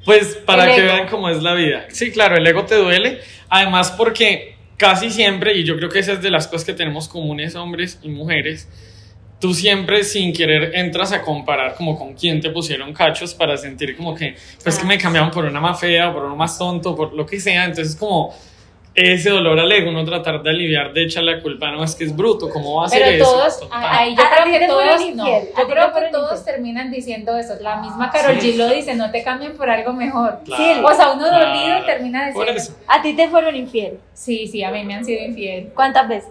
Pues 0.04 0.36
para 0.44 0.64
El 0.64 0.74
que 0.74 0.84
ego. 0.84 0.92
vean 0.94 1.08
cómo 1.08 1.28
es 1.28 1.42
la 1.42 1.54
vida. 1.54 1.86
Sí, 1.88 2.10
claro, 2.10 2.36
el 2.36 2.46
ego 2.46 2.64
te 2.64 2.74
duele. 2.74 3.20
Además 3.48 3.92
porque 3.92 4.56
casi 4.76 5.10
siempre, 5.10 5.56
y 5.56 5.64
yo 5.64 5.76
creo 5.76 5.88
que 5.88 6.00
esa 6.00 6.12
es 6.12 6.22
de 6.22 6.30
las 6.30 6.48
cosas 6.48 6.64
que 6.64 6.72
tenemos 6.72 7.08
comunes 7.08 7.54
hombres 7.54 8.00
y 8.02 8.08
mujeres, 8.08 8.68
tú 9.40 9.54
siempre 9.54 10.04
sin 10.04 10.32
querer 10.32 10.72
entras 10.74 11.12
a 11.12 11.22
comparar 11.22 11.74
como 11.74 11.98
con 11.98 12.14
quién 12.14 12.40
te 12.40 12.50
pusieron 12.50 12.92
cachos 12.92 13.34
para 13.34 13.56
sentir 13.56 13.96
como 13.96 14.14
que, 14.14 14.36
pues 14.62 14.78
que 14.78 14.84
me 14.84 14.98
cambiaron 14.98 15.30
por 15.30 15.44
una 15.44 15.60
más 15.60 15.78
fea 15.80 16.10
o 16.10 16.12
por 16.14 16.24
uno 16.24 16.36
más 16.36 16.58
tonto, 16.58 16.94
por 16.96 17.12
lo 17.12 17.26
que 17.26 17.38
sea. 17.40 17.64
Entonces 17.64 17.94
como 17.96 18.34
ese 18.94 19.30
dolor 19.30 19.58
al 19.58 19.72
ego, 19.72 19.90
uno 19.90 20.04
tratar 20.04 20.42
de 20.42 20.50
aliviar, 20.50 20.92
de 20.92 21.04
echar 21.04 21.22
la 21.24 21.40
culpa, 21.40 21.70
no 21.70 21.82
es 21.82 21.94
que 21.94 22.04
es 22.04 22.14
bruto, 22.14 22.50
¿cómo 22.50 22.76
va 22.80 22.86
a 22.86 22.88
ser 22.88 23.02
Pero 23.02 23.16
eso? 23.16 23.24
todos, 23.24 23.68
ahí 23.70 24.14
yo 24.14 24.22
¿A- 24.22 24.26
a 24.26 24.42
creo 24.44 24.58
que 24.60 24.66
todos, 24.66 25.14
no, 25.14 25.26
yo 25.26 25.68
creo 25.68 25.92
que 25.94 26.00
todos 26.12 26.44
terminan 26.44 26.90
diciendo 26.90 27.36
eso. 27.38 27.54
La 27.60 27.76
misma 27.76 28.10
Carol 28.10 28.38
Sí. 28.40 28.52
G 28.52 28.56
lo 28.56 28.68
dice, 28.68 28.94
no 28.94 29.10
te 29.10 29.22
cambien 29.24 29.56
por 29.56 29.70
algo 29.70 29.92
mejor. 29.94 30.40
Claro, 30.44 30.86
O 30.86 30.94
sea, 30.94 31.12
uno 31.12 31.26
claro. 31.26 31.46
dolido 31.48 31.84
termina 31.86 32.26
diciendo, 32.26 32.52
eso. 32.52 32.76
¿A 32.86 33.00
ti 33.00 33.14
te 33.14 33.28
fueron 33.28 33.56
infiel? 33.56 33.98
sí, 34.12 34.46
sí, 34.46 34.62
a 34.62 34.70
mí 34.70 34.84
me 34.84 34.94
han 34.94 35.04
sido 35.04 35.24
infiel. 35.24 35.70
¿Cuántas 35.74 36.06
veces? 36.08 36.30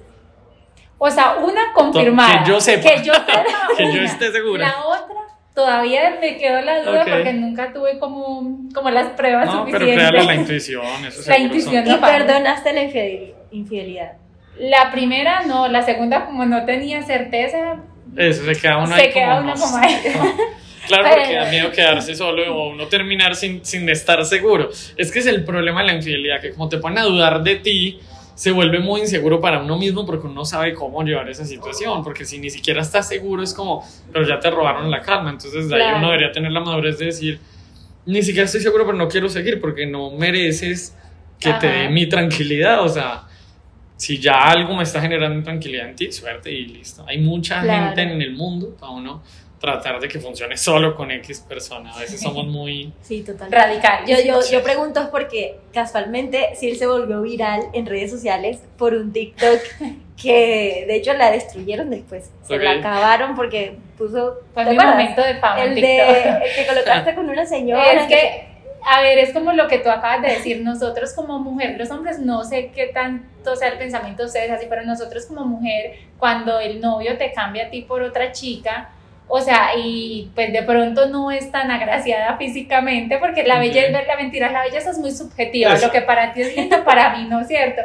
O 0.99 1.09
sea, 1.09 1.37
una 1.41 1.73
confirmada. 1.73 2.43
Que 2.43 2.49
yo 2.51 2.61
sepa. 2.61 2.89
Que 2.91 3.03
yo 3.03 3.13
sepa 3.15 3.45
Que 3.75 3.91
yo 3.91 4.01
esté 4.03 4.31
segura. 4.31 4.67
La 4.67 4.85
otra, 4.85 5.21
todavía 5.55 6.17
me 6.21 6.37
quedó 6.37 6.61
la 6.61 6.81
duda 6.83 7.01
Ok. 7.03 7.09
porque 7.09 7.33
nunca 7.33 7.73
tuve 7.73 7.99
como, 7.99 8.57
como 8.73 8.89
las 8.89 9.07
pruebas 9.09 9.45
No, 9.47 9.65
pero 9.65 9.79
suficientes. 9.79 10.09
créale 10.09 10.23
la 10.25 10.35
intuición, 10.35 11.05
eso 11.05 11.29
La 11.29 11.37
intuición. 11.37 11.85
¿Y 11.85 11.89
No 11.89 11.99
perdonaste 12.01 12.73
la 12.73 12.83
infidel- 12.83 13.33
infidelidad? 13.51 14.13
La 14.59 14.91
primera 14.91 15.41
no, 15.45 15.67
la 15.67 15.81
segunda 15.81 16.25
como 16.25 16.45
no 16.45 16.65
tenía 16.65 17.01
certeza, 17.03 17.77
Eso, 18.15 18.43
se 18.45 18.53
queda 18.59 18.77
uno 18.77 18.95
Se 18.95 19.01
ahí 19.03 19.09
queda 19.11 19.37
como, 19.37 19.41
uno 19.51 19.55
no 19.55 19.61
como 19.61 19.77
ahí. 19.77 19.95
Claro, 20.87 21.03
Pero- 21.03 21.15
porque 21.21 21.35
da 21.35 21.45
miedo 21.45 21.71
quedarse 21.71 22.15
solo 22.15 22.53
o 22.55 22.69
uno 22.69 22.87
terminar 22.87 23.35
sin, 23.35 23.63
sin 23.63 23.87
estar 23.87 24.25
seguro. 24.25 24.69
Es 24.97 25.11
que 25.11 25.19
es 25.19 25.27
el 25.27 25.45
problema 25.45 25.81
de 25.81 25.87
la 25.87 25.93
infidelidad, 25.93 26.41
que 26.41 26.51
como 26.51 26.67
te 26.69 26.79
ponen 26.79 26.97
a 26.97 27.03
dudar 27.03 27.43
de 27.43 27.57
ti, 27.57 27.99
se 28.35 28.51
vuelve 28.51 28.79
muy 28.79 29.01
inseguro 29.01 29.39
para 29.39 29.59
uno 29.59 29.77
mismo 29.77 30.05
porque 30.05 30.25
uno 30.25 30.35
no 30.35 30.45
sabe 30.45 30.73
cómo 30.73 31.03
llevar 31.03 31.29
esa 31.29 31.45
situación, 31.45 32.03
porque 32.03 32.25
si 32.25 32.39
ni 32.39 32.49
siquiera 32.49 32.81
estás 32.81 33.07
seguro 33.07 33.43
es 33.43 33.53
como, 33.53 33.85
pero 34.11 34.27
ya 34.27 34.39
te 34.39 34.49
robaron 34.49 34.89
la 34.89 35.01
calma, 35.01 35.29
entonces 35.29 35.69
de 35.69 35.75
ahí 35.75 35.81
Claro. 35.81 35.97
uno 35.97 36.07
debería 36.11 36.31
tener 36.31 36.51
la 36.51 36.59
madurez 36.61 36.97
de 36.99 37.05
decir, 37.07 37.39
ni 38.05 38.23
siquiera 38.23 38.45
estoy 38.45 38.61
seguro, 38.61 38.85
pero 38.85 38.97
no 38.97 39.07
quiero 39.07 39.29
seguir 39.29 39.59
porque 39.61 39.85
no 39.85 40.11
mereces 40.11 40.95
que 41.39 41.53
te 41.53 41.67
Ajá. 41.67 41.77
dé 41.83 41.89
mi 41.89 42.07
tranquilidad, 42.07 42.81
o 42.83 42.89
sea, 42.89 43.23
si 43.97 44.17
ya 44.17 44.33
algo 44.49 44.75
me 44.75 44.83
está 44.83 44.99
generando 45.01 45.43
tranquilidad 45.43 45.89
en 45.89 45.95
ti, 45.95 46.11
suerte 46.11 46.51
y 46.51 46.65
listo. 46.65 47.05
Hay 47.07 47.19
mucha 47.19 47.61
Claro. 47.61 47.85
gente 47.95 48.01
en 48.01 48.21
el 48.21 48.33
mundo 48.33 48.75
para 48.79 48.91
uno 48.93 49.21
tratar 49.61 49.99
de 49.99 50.07
que 50.07 50.19
funcione 50.19 50.57
solo 50.57 50.95
con 50.95 51.11
X 51.11 51.39
persona. 51.47 51.93
A 51.93 51.99
veces 51.99 52.19
somos 52.19 52.45
muy... 52.47 52.91
Sí, 53.01 53.21
total. 53.21 53.51
radical. 53.51 54.05
Yo, 54.07 54.17
yo, 54.25 54.39
yo 54.51 54.63
pregunto 54.63 54.99
es 54.99 55.07
porque 55.07 55.59
casualmente 55.71 56.49
sí 56.55 56.75
se 56.75 56.87
volvió 56.87 57.21
viral 57.21 57.61
en 57.73 57.85
redes 57.85 58.09
sociales 58.11 58.59
por 58.77 58.93
un 58.95 59.13
TikTok 59.13 59.59
que 60.21 60.85
de 60.87 60.95
hecho 60.95 61.13
la 61.13 61.31
destruyeron 61.31 61.89
después. 61.91 62.31
Se 62.43 62.57
la 62.57 62.71
Ok. 62.73 62.79
acabaron 62.79 63.35
porque 63.35 63.77
puso. 63.97 64.39
Fue 64.53 64.65
¿te 64.65 64.71
mi 64.71 64.77
momento 64.77 65.21
de 65.21 65.35
fama 65.35 65.63
El, 65.63 65.75
TikTok. 65.75 65.91
de, 66.07 66.29
el 66.29 66.55
que 66.55 66.67
colocaste 66.67 67.15
con 67.15 67.29
una 67.29 67.45
señora. 67.45 67.91
Es 67.91 68.07
que, 68.07 68.47
a 68.83 69.01
ver, 69.01 69.19
es 69.19 69.31
como 69.31 69.53
lo 69.53 69.67
que 69.67 69.77
tú 69.77 69.89
acabas 69.89 70.23
de 70.23 70.29
decir, 70.29 70.61
nosotros 70.61 71.13
como 71.13 71.37
mujer, 71.39 71.75
los 71.77 71.91
hombres, 71.91 72.17
no 72.19 72.43
sé 72.43 72.71
qué 72.73 72.87
tanto 72.87 73.55
sea 73.55 73.67
el 73.69 73.77
pensamiento 73.77 74.23
de 74.23 74.27
ustedes 74.27 74.49
así, 74.51 74.65
pero 74.69 74.83
nosotros 74.83 75.25
como 75.27 75.45
mujer, 75.45 75.97
cuando 76.17 76.59
el 76.59 76.81
novio 76.81 77.15
te 77.17 77.31
cambia 77.31 77.67
a 77.67 77.69
ti 77.69 77.81
por 77.83 78.01
otra 78.01 78.31
chica, 78.31 78.89
o 79.33 79.39
sea, 79.39 79.69
y 79.77 80.29
pues 80.35 80.51
de 80.51 80.61
pronto 80.63 81.07
no 81.07 81.31
es 81.31 81.49
tan 81.51 81.71
agraciada 81.71 82.35
físicamente, 82.37 83.17
porque 83.17 83.43
la 83.43 83.55
Ok. 83.55 83.61
belleza, 83.61 84.01
la 84.05 84.15
mentira, 84.17 84.51
la 84.51 84.63
belleza 84.63 84.91
es 84.91 84.97
muy 84.99 85.11
subjetiva, 85.11 85.73
Eso. 85.73 85.85
lo 85.87 85.91
que 85.91 86.01
para 86.01 86.33
ti 86.33 86.41
es 86.41 86.55
lindo, 86.55 86.83
para 86.83 87.15
mí 87.15 87.25
no 87.29 87.39
es 87.39 87.47
cierto. 87.47 87.81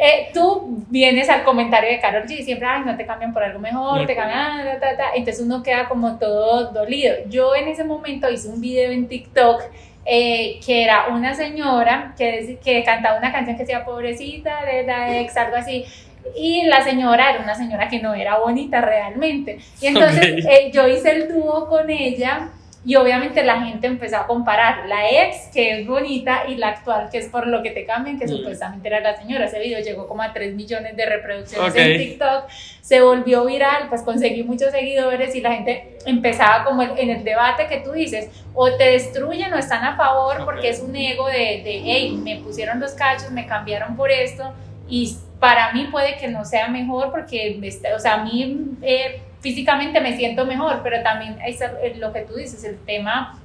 Eh, 0.00 0.28
tú 0.32 0.84
vienes 0.88 1.28
al 1.28 1.42
comentario 1.42 1.90
de 1.90 1.98
Carol 1.98 2.22
G, 2.22 2.44
siempre, 2.44 2.68
ay, 2.68 2.82
no 2.86 2.96
te 2.96 3.04
cambian 3.04 3.32
por 3.32 3.42
algo 3.42 3.58
mejor, 3.58 4.06
te 4.06 4.14
cambian, 4.14 4.64
ta, 4.64 4.78
ta, 4.78 4.96
ta", 4.96 5.04
entonces 5.16 5.44
uno 5.44 5.60
queda 5.64 5.88
como 5.88 6.16
todo 6.20 6.70
dolido. 6.70 7.16
Yo 7.28 7.56
en 7.56 7.66
ese 7.66 7.82
momento 7.82 8.30
hice 8.30 8.48
un 8.48 8.60
video 8.60 8.92
en 8.92 9.08
TikTok 9.08 9.60
eh, 10.06 10.60
que 10.64 10.84
era 10.84 11.08
una 11.08 11.34
señora 11.34 12.14
que, 12.16 12.58
que 12.64 12.84
cantaba 12.84 13.18
una 13.18 13.32
canción 13.32 13.56
que 13.56 13.64
decía 13.64 13.84
pobrecita 13.84 14.64
de 14.64 14.84
la 14.84 15.18
ex, 15.20 15.36
algo 15.36 15.56
así. 15.56 15.84
Y 16.36 16.64
la 16.66 16.82
señora 16.82 17.30
era 17.30 17.42
una 17.42 17.54
señora 17.54 17.88
que 17.88 18.00
no 18.00 18.14
era 18.14 18.38
bonita 18.38 18.80
realmente. 18.80 19.58
Y 19.80 19.86
entonces 19.86 20.44
Ok. 20.44 20.50
eh, 20.50 20.70
yo 20.72 20.86
hice 20.88 21.10
el 21.12 21.28
dúo 21.28 21.68
con 21.68 21.90
ella 21.90 22.50
y 22.84 22.94
obviamente 22.94 23.42
la 23.44 23.60
gente 23.60 23.86
empezó 23.88 24.16
a 24.16 24.26
comparar 24.26 24.86
la 24.86 25.10
ex, 25.10 25.48
que 25.52 25.80
es 25.80 25.86
bonita, 25.86 26.44
y 26.48 26.54
la 26.54 26.68
actual, 26.68 27.08
que 27.10 27.18
es 27.18 27.26
por 27.26 27.46
lo 27.46 27.60
que 27.62 27.70
te 27.72 27.84
cambian, 27.84 28.18
que 28.18 28.24
Mm. 28.26 28.28
supuestamente 28.28 28.88
era 28.88 29.00
la 29.00 29.16
señora. 29.16 29.46
Ese 29.46 29.58
video 29.58 29.80
llegó 29.80 30.06
como 30.06 30.22
a 30.22 30.32
3 30.32 30.54
millones 30.54 30.96
de 30.96 31.04
reproducciones 31.04 31.74
en 31.74 31.98
TikTok, 31.98 32.44
se 32.80 33.02
volvió 33.02 33.44
viral, 33.44 33.88
pues 33.90 34.02
conseguí 34.02 34.42
muchos 34.44 34.70
seguidores 34.70 35.34
y 35.34 35.40
la 35.42 35.52
gente 35.52 35.98
empezaba 36.06 36.64
como 36.64 36.82
en 36.82 37.10
el 37.10 37.24
debate 37.24 37.66
que 37.66 37.78
tú 37.78 37.92
dices, 37.92 38.30
o 38.54 38.72
te 38.76 38.92
destruyen 38.92 39.52
o 39.52 39.58
están 39.58 39.84
a 39.84 39.96
favor 39.96 40.44
porque 40.46 40.68
Ok. 40.68 40.74
es 40.74 40.80
un 40.80 40.94
ego 40.96 41.26
de, 41.26 41.34
de, 41.64 41.82
hey, 41.84 42.18
me 42.22 42.36
pusieron 42.36 42.80
los 42.80 42.92
cachos, 42.92 43.30
me 43.32 43.44
cambiaron 43.46 43.96
por 43.96 44.10
esto 44.10 44.54
y 44.88 45.14
para 45.40 45.72
mí 45.72 45.88
puede 45.90 46.16
que 46.16 46.28
no 46.28 46.44
sea 46.44 46.68
mejor 46.68 47.10
porque, 47.10 47.60
o 47.94 47.98
sea, 47.98 48.14
a 48.14 48.24
mí 48.24 48.58
eh, 48.82 49.22
físicamente 49.40 50.00
me 50.00 50.16
siento 50.16 50.44
mejor, 50.44 50.80
pero 50.82 51.02
también 51.02 51.38
es 51.46 51.60
lo 51.98 52.12
que 52.12 52.22
tú 52.22 52.34
dices, 52.34 52.64
el 52.64 52.78
tema 52.78 53.38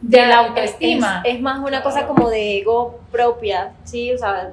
de 0.00 0.26
la 0.26 0.38
autoestima. 0.38 1.22
Es, 1.24 1.34
es 1.34 1.40
más 1.40 1.58
una 1.58 1.82
cosa 1.82 2.06
como 2.06 2.28
de 2.30 2.58
ego 2.58 3.00
propia, 3.10 3.72
¿sí? 3.84 4.12
O 4.12 4.18
sea, 4.18 4.52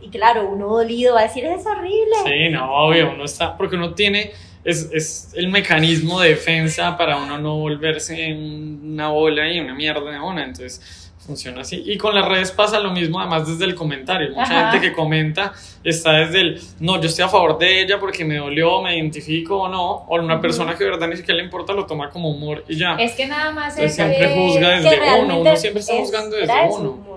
y 0.00 0.08
claro, 0.08 0.48
uno 0.48 0.68
dolido 0.68 1.14
va 1.14 1.20
a 1.20 1.24
decir, 1.24 1.44
es 1.44 1.66
horrible. 1.66 2.16
Sí, 2.24 2.48
no, 2.50 2.72
obvio, 2.72 3.12
uno 3.12 3.24
está... 3.24 3.56
Porque 3.56 3.76
uno 3.76 3.94
tiene... 3.94 4.32
Es, 4.64 4.88
es 4.92 5.32
el 5.34 5.48
mecanismo 5.48 6.20
de 6.20 6.30
defensa 6.30 6.96
para 6.96 7.16
uno 7.16 7.36
no 7.36 7.56
volverse 7.56 8.32
una 8.32 9.08
bola 9.08 9.50
y 9.50 9.58
una 9.58 9.74
mierda 9.74 10.08
de 10.08 10.20
una. 10.20 10.44
Entonces, 10.44 11.01
Funciona 11.26 11.60
así. 11.60 11.82
Y 11.86 11.98
con 11.98 12.14
las 12.16 12.26
redes 12.26 12.50
pasa 12.50 12.80
lo 12.80 12.90
mismo, 12.90 13.20
además 13.20 13.46
desde 13.46 13.64
el 13.64 13.76
comentario. 13.76 14.30
Mucha 14.30 14.42
Ajá. 14.42 14.72
gente 14.72 14.88
que 14.88 14.92
comenta 14.92 15.52
está 15.84 16.12
desde 16.14 16.40
el, 16.40 16.60
no, 16.80 17.00
yo 17.00 17.08
estoy 17.08 17.24
a 17.24 17.28
favor 17.28 17.58
de 17.58 17.80
ella 17.80 18.00
porque 18.00 18.24
me 18.24 18.38
dolió, 18.38 18.82
me 18.82 18.96
identifico 18.96 19.60
o 19.62 19.68
no. 19.68 20.04
O 20.08 20.16
una 20.16 20.40
persona 20.40 20.74
que 20.76 20.82
de 20.82 20.90
verdad 20.90 21.06
ni 21.06 21.16
siquiera 21.16 21.38
le 21.38 21.44
importa 21.44 21.72
lo 21.74 21.86
toma 21.86 22.10
como 22.10 22.28
humor 22.28 22.64
y 22.68 22.76
ya. 22.76 22.96
Es 22.96 23.12
que 23.12 23.26
nada 23.26 23.52
más 23.52 23.78
es... 23.78 23.94
siempre 23.94 24.34
juzga 24.34 24.68
desde 24.70 25.20
uno, 25.22 25.40
uno 25.40 25.56
siempre 25.56 25.80
está 25.80 25.94
es- 25.94 26.00
juzgando 26.00 26.36
desde 26.36 26.52
uno. 26.70 27.12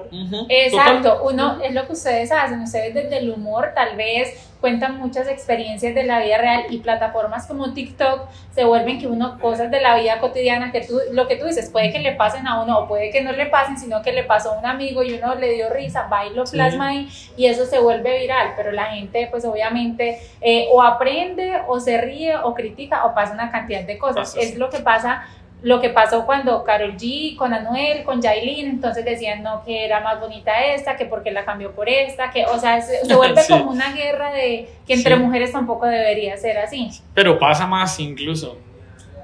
Exacto, 0.49 1.09
total. 1.17 1.33
uno 1.33 1.57
es 1.63 1.73
lo 1.73 1.85
que 1.87 1.93
ustedes 1.93 2.31
hacen, 2.31 2.61
ustedes 2.61 2.93
desde 2.93 3.17
el 3.17 3.31
humor 3.31 3.71
tal 3.73 3.97
vez 3.97 4.29
cuentan 4.65 4.97
muchas 4.97 5.27
experiencias 5.27 5.93
de 5.93 6.01
la 6.01 6.19
vida 6.21 6.39
real 6.39 6.63
y 6.71 6.79
plataformas 6.79 7.45
como 7.45 7.71
TikTok 7.71 8.21
se 8.49 8.65
vuelven 8.65 8.99
que 8.99 9.05
uno 9.05 9.37
cosas 9.39 9.69
de 9.69 9.79
la 9.79 9.95
vida 9.95 10.19
cotidiana 10.19 10.71
que 10.71 10.81
tú 10.81 10.99
lo 11.11 11.27
que 11.27 11.35
tú 11.35 11.45
dices 11.45 11.69
puede 11.69 11.91
que 11.91 11.99
le 11.99 12.13
pasen 12.13 12.47
a 12.47 12.63
uno 12.63 12.79
o 12.79 12.87
puede 12.87 13.11
que 13.11 13.21
no 13.21 13.31
le 13.31 13.45
pasen 13.45 13.77
sino 13.77 14.01
que 14.01 14.11
le 14.11 14.23
pasó 14.23 14.53
a 14.53 14.57
un 14.57 14.65
amigo 14.65 15.03
y 15.03 15.13
uno 15.13 15.35
le 15.35 15.51
dio 15.53 15.69
risa 15.69 16.07
va 16.11 16.25
y 16.25 16.33
lo 16.33 16.45
plasma 16.45 16.87
ahí 16.87 17.07
y 17.37 17.45
eso 17.45 17.67
se 17.67 17.77
vuelve 17.77 18.21
viral. 18.21 18.53
Pero 18.57 18.71
la 18.71 18.85
gente 18.85 19.27
pues 19.29 19.45
obviamente 19.45 20.19
eh, 20.41 20.67
o 20.71 20.81
aprende 20.81 21.61
o 21.67 21.79
se 21.79 22.01
ríe 22.01 22.35
o 22.37 22.55
critica 22.55 23.05
o 23.05 23.13
pasa 23.13 23.35
una 23.35 23.51
cantidad 23.51 23.83
de 23.83 23.99
cosas. 23.99 24.35
Es 24.35 24.49
sí. 24.53 24.55
lo 24.55 24.71
que 24.71 24.79
pasa 24.79 25.27
lo 25.61 25.81
que 25.81 25.89
pasó 25.89 26.25
cuando 26.25 26.63
Carol 26.63 26.95
G 26.95 27.35
con 27.37 27.53
Anuel, 27.53 28.03
con 28.03 28.21
Yailin, 28.21 28.67
entonces 28.67 29.03
decían 29.03 29.41
no 29.41 29.63
que 29.63 29.83
era 29.85 29.99
más 30.01 30.19
bonita 30.19 30.51
esta, 30.63 30.95
que 30.95 31.05
porque 31.05 31.31
la 31.31 31.43
cambió 31.43 31.71
por 31.73 31.89
esta, 31.89 32.29
que 32.29 32.45
o 32.45 32.59
sea, 32.59 32.81
se, 32.81 33.03
se 33.05 33.15
vuelve 33.15 33.41
Sí. 33.41 33.51
como 33.53 33.71
una 33.71 33.91
guerra 33.93 34.31
de 34.31 34.69
que 34.85 34.93
entre 34.93 35.15
Sí. 35.15 35.21
mujeres 35.21 35.51
tampoco 35.51 35.85
debería 35.87 36.37
ser 36.37 36.57
así. 36.59 36.89
Pero 37.13 37.39
pasa 37.39 37.65
más 37.65 37.99
incluso. 37.99 38.57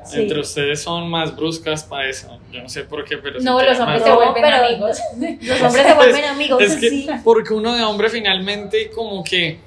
Sí. 0.03 0.21
Entre 0.21 0.39
ustedes 0.39 0.81
son 0.81 1.07
más 1.11 1.35
bruscas 1.35 1.83
para 1.83 2.09
eso. 2.09 2.39
Yo 2.51 2.63
no 2.63 2.69
sé 2.69 2.85
por 2.85 3.05
qué, 3.05 3.17
pero 3.17 3.39
sí 3.39 3.45
No, 3.45 3.61
los 3.61 3.79
hombres 3.79 3.99
No, 4.01 4.07
se 4.07 4.13
vuelven 4.13 4.33
pero- 4.41 4.65
amigos. 4.65 4.99
Los 5.41 5.61
hombres 5.61 5.85
se 5.85 5.93
vuelven 5.93 6.25
amigos, 6.25 6.59
Es 6.63 6.75
que 6.77 6.89
sí. 6.89 7.07
porque 7.23 7.53
uno 7.53 7.75
de 7.75 7.83
hombre 7.83 8.09
finalmente 8.09 8.89
como 8.89 9.23
que 9.23 9.59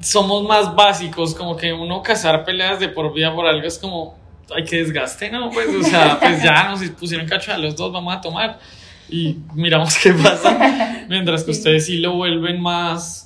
somos 0.00 0.42
más 0.44 0.74
básicos, 0.74 1.34
como 1.34 1.56
que 1.56 1.72
uno 1.72 2.02
cazar 2.02 2.44
peleas 2.44 2.78
de 2.80 2.88
por 2.88 3.12
vida 3.14 3.34
por 3.34 3.46
algo 3.46 3.66
es 3.66 3.78
como, 3.78 4.14
hay 4.54 4.64
que 4.64 4.76
desgaste, 4.78 5.30
¿no? 5.30 5.50
Pues, 5.50 5.68
o 5.68 5.82
sea, 5.82 6.18
pues 6.20 6.42
ya 6.42 6.68
nos 6.68 6.82
pusieron 6.90 7.26
cacho 7.26 7.52
a 7.52 7.58
los 7.58 7.76
dos, 7.76 7.92
vamos 7.92 8.14
a 8.14 8.20
tomar 8.20 8.58
y 9.08 9.36
miramos 9.54 9.96
qué 9.98 10.12
pasa. 10.12 11.06
Mientras 11.08 11.44
que 11.44 11.50
ustedes 11.50 11.86
sí 11.86 11.98
lo 11.98 12.16
vuelven 12.16 12.60
más... 12.60 13.20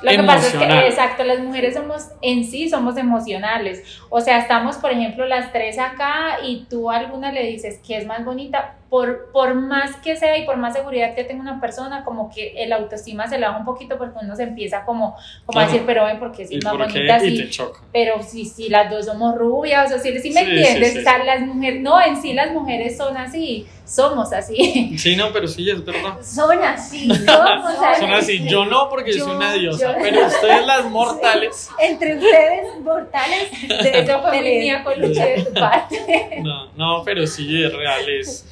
Lo 0.00 0.12
que 0.12 0.22
pasa 0.22 0.46
es 0.46 0.52
que, 0.52 0.86
exacto, 0.86 1.24
las 1.24 1.40
mujeres 1.40 1.74
somos, 1.74 2.02
en 2.22 2.44
sí 2.44 2.68
somos 2.68 2.96
emocionales. 2.96 3.82
O 4.10 4.20
sea, 4.20 4.38
estamos, 4.38 4.76
por 4.76 4.92
ejemplo, 4.92 5.26
las 5.26 5.52
tres 5.52 5.76
acá 5.76 6.38
y 6.46 6.66
tú 6.70 6.88
a 6.88 6.98
alguna 6.98 7.32
le 7.32 7.44
dices 7.44 7.80
que 7.84 7.96
es 7.96 8.06
más 8.06 8.24
bonita, 8.24 8.76
por, 8.88 9.30
por 9.32 9.54
más 9.54 9.96
que 9.96 10.16
sea 10.16 10.38
y 10.38 10.46
por 10.46 10.56
más 10.56 10.72
seguridad 10.74 11.14
que 11.14 11.22
tenga 11.24 11.42
una 11.42 11.60
persona, 11.60 12.04
como 12.04 12.30
que 12.30 12.54
el 12.56 12.72
autoestima 12.72 13.28
se 13.28 13.38
le 13.38 13.46
baja 13.46 13.58
un 13.58 13.66
poquito 13.66 13.98
porque 13.98 14.18
uno 14.22 14.34
se 14.34 14.44
empieza 14.44 14.84
como, 14.86 15.14
como 15.44 15.60
a 15.60 15.64
decir, 15.64 15.82
pero 15.84 16.04
ven, 16.06 16.18
porque 16.18 16.46
si 16.46 16.54
¿Y 16.54 16.58
es 16.58 16.64
más 16.64 16.72
por 16.74 16.86
qué? 16.86 16.98
bonita, 17.00 17.24
Y 17.26 17.30
sí. 17.30 17.36
te 17.44 17.50
choca. 17.50 17.80
pero 17.92 18.22
si, 18.22 18.46
si 18.46 18.68
las 18.70 18.90
dos 18.90 19.04
somos 19.04 19.34
rubias, 19.36 19.86
o 19.86 19.88
sea, 19.90 19.98
si, 19.98 20.18
si 20.20 20.30
me 20.30 20.40
Sí, 20.40 20.50
entiendes, 20.50 20.92
sí, 20.94 21.02
las 21.02 21.40
mujeres, 21.42 21.82
no, 21.82 22.00
en 22.00 22.16
sí 22.16 22.32
las 22.32 22.50
mujeres 22.52 22.96
son 22.96 23.14
así, 23.16 23.66
somos 23.84 24.32
así. 24.32 24.96
Sí, 24.98 25.16
no, 25.16 25.32
pero 25.32 25.46
sí, 25.46 25.68
es 25.68 25.84
verdad. 25.84 26.18
Son 26.22 26.62
así, 26.62 27.08
somos 27.08 27.64
así. 27.82 28.00
Son 28.00 28.10
así, 28.12 28.46
yo 28.48 28.64
no 28.64 28.88
porque 28.88 29.12
yo, 29.12 29.24
soy 29.24 29.36
una 29.36 29.52
diosa, 29.52 29.92
yo- 29.92 29.98
pero 30.00 30.26
ustedes 30.26 30.66
las 30.66 30.84
mortales, 30.90 31.68
Entre 31.78 32.16
ustedes, 32.16 32.80
mortales, 32.82 33.50
de 34.32 34.58
mía 34.58 34.82
con 34.84 35.00
Luche 35.00 35.36
de 35.36 35.42
tu 35.44 35.52
parte. 35.52 36.40
no, 36.42 36.70
no, 36.72 37.02
pero 37.04 37.26
sí 37.26 37.62
es 37.64 37.72
real, 37.72 38.08
es... 38.08 38.46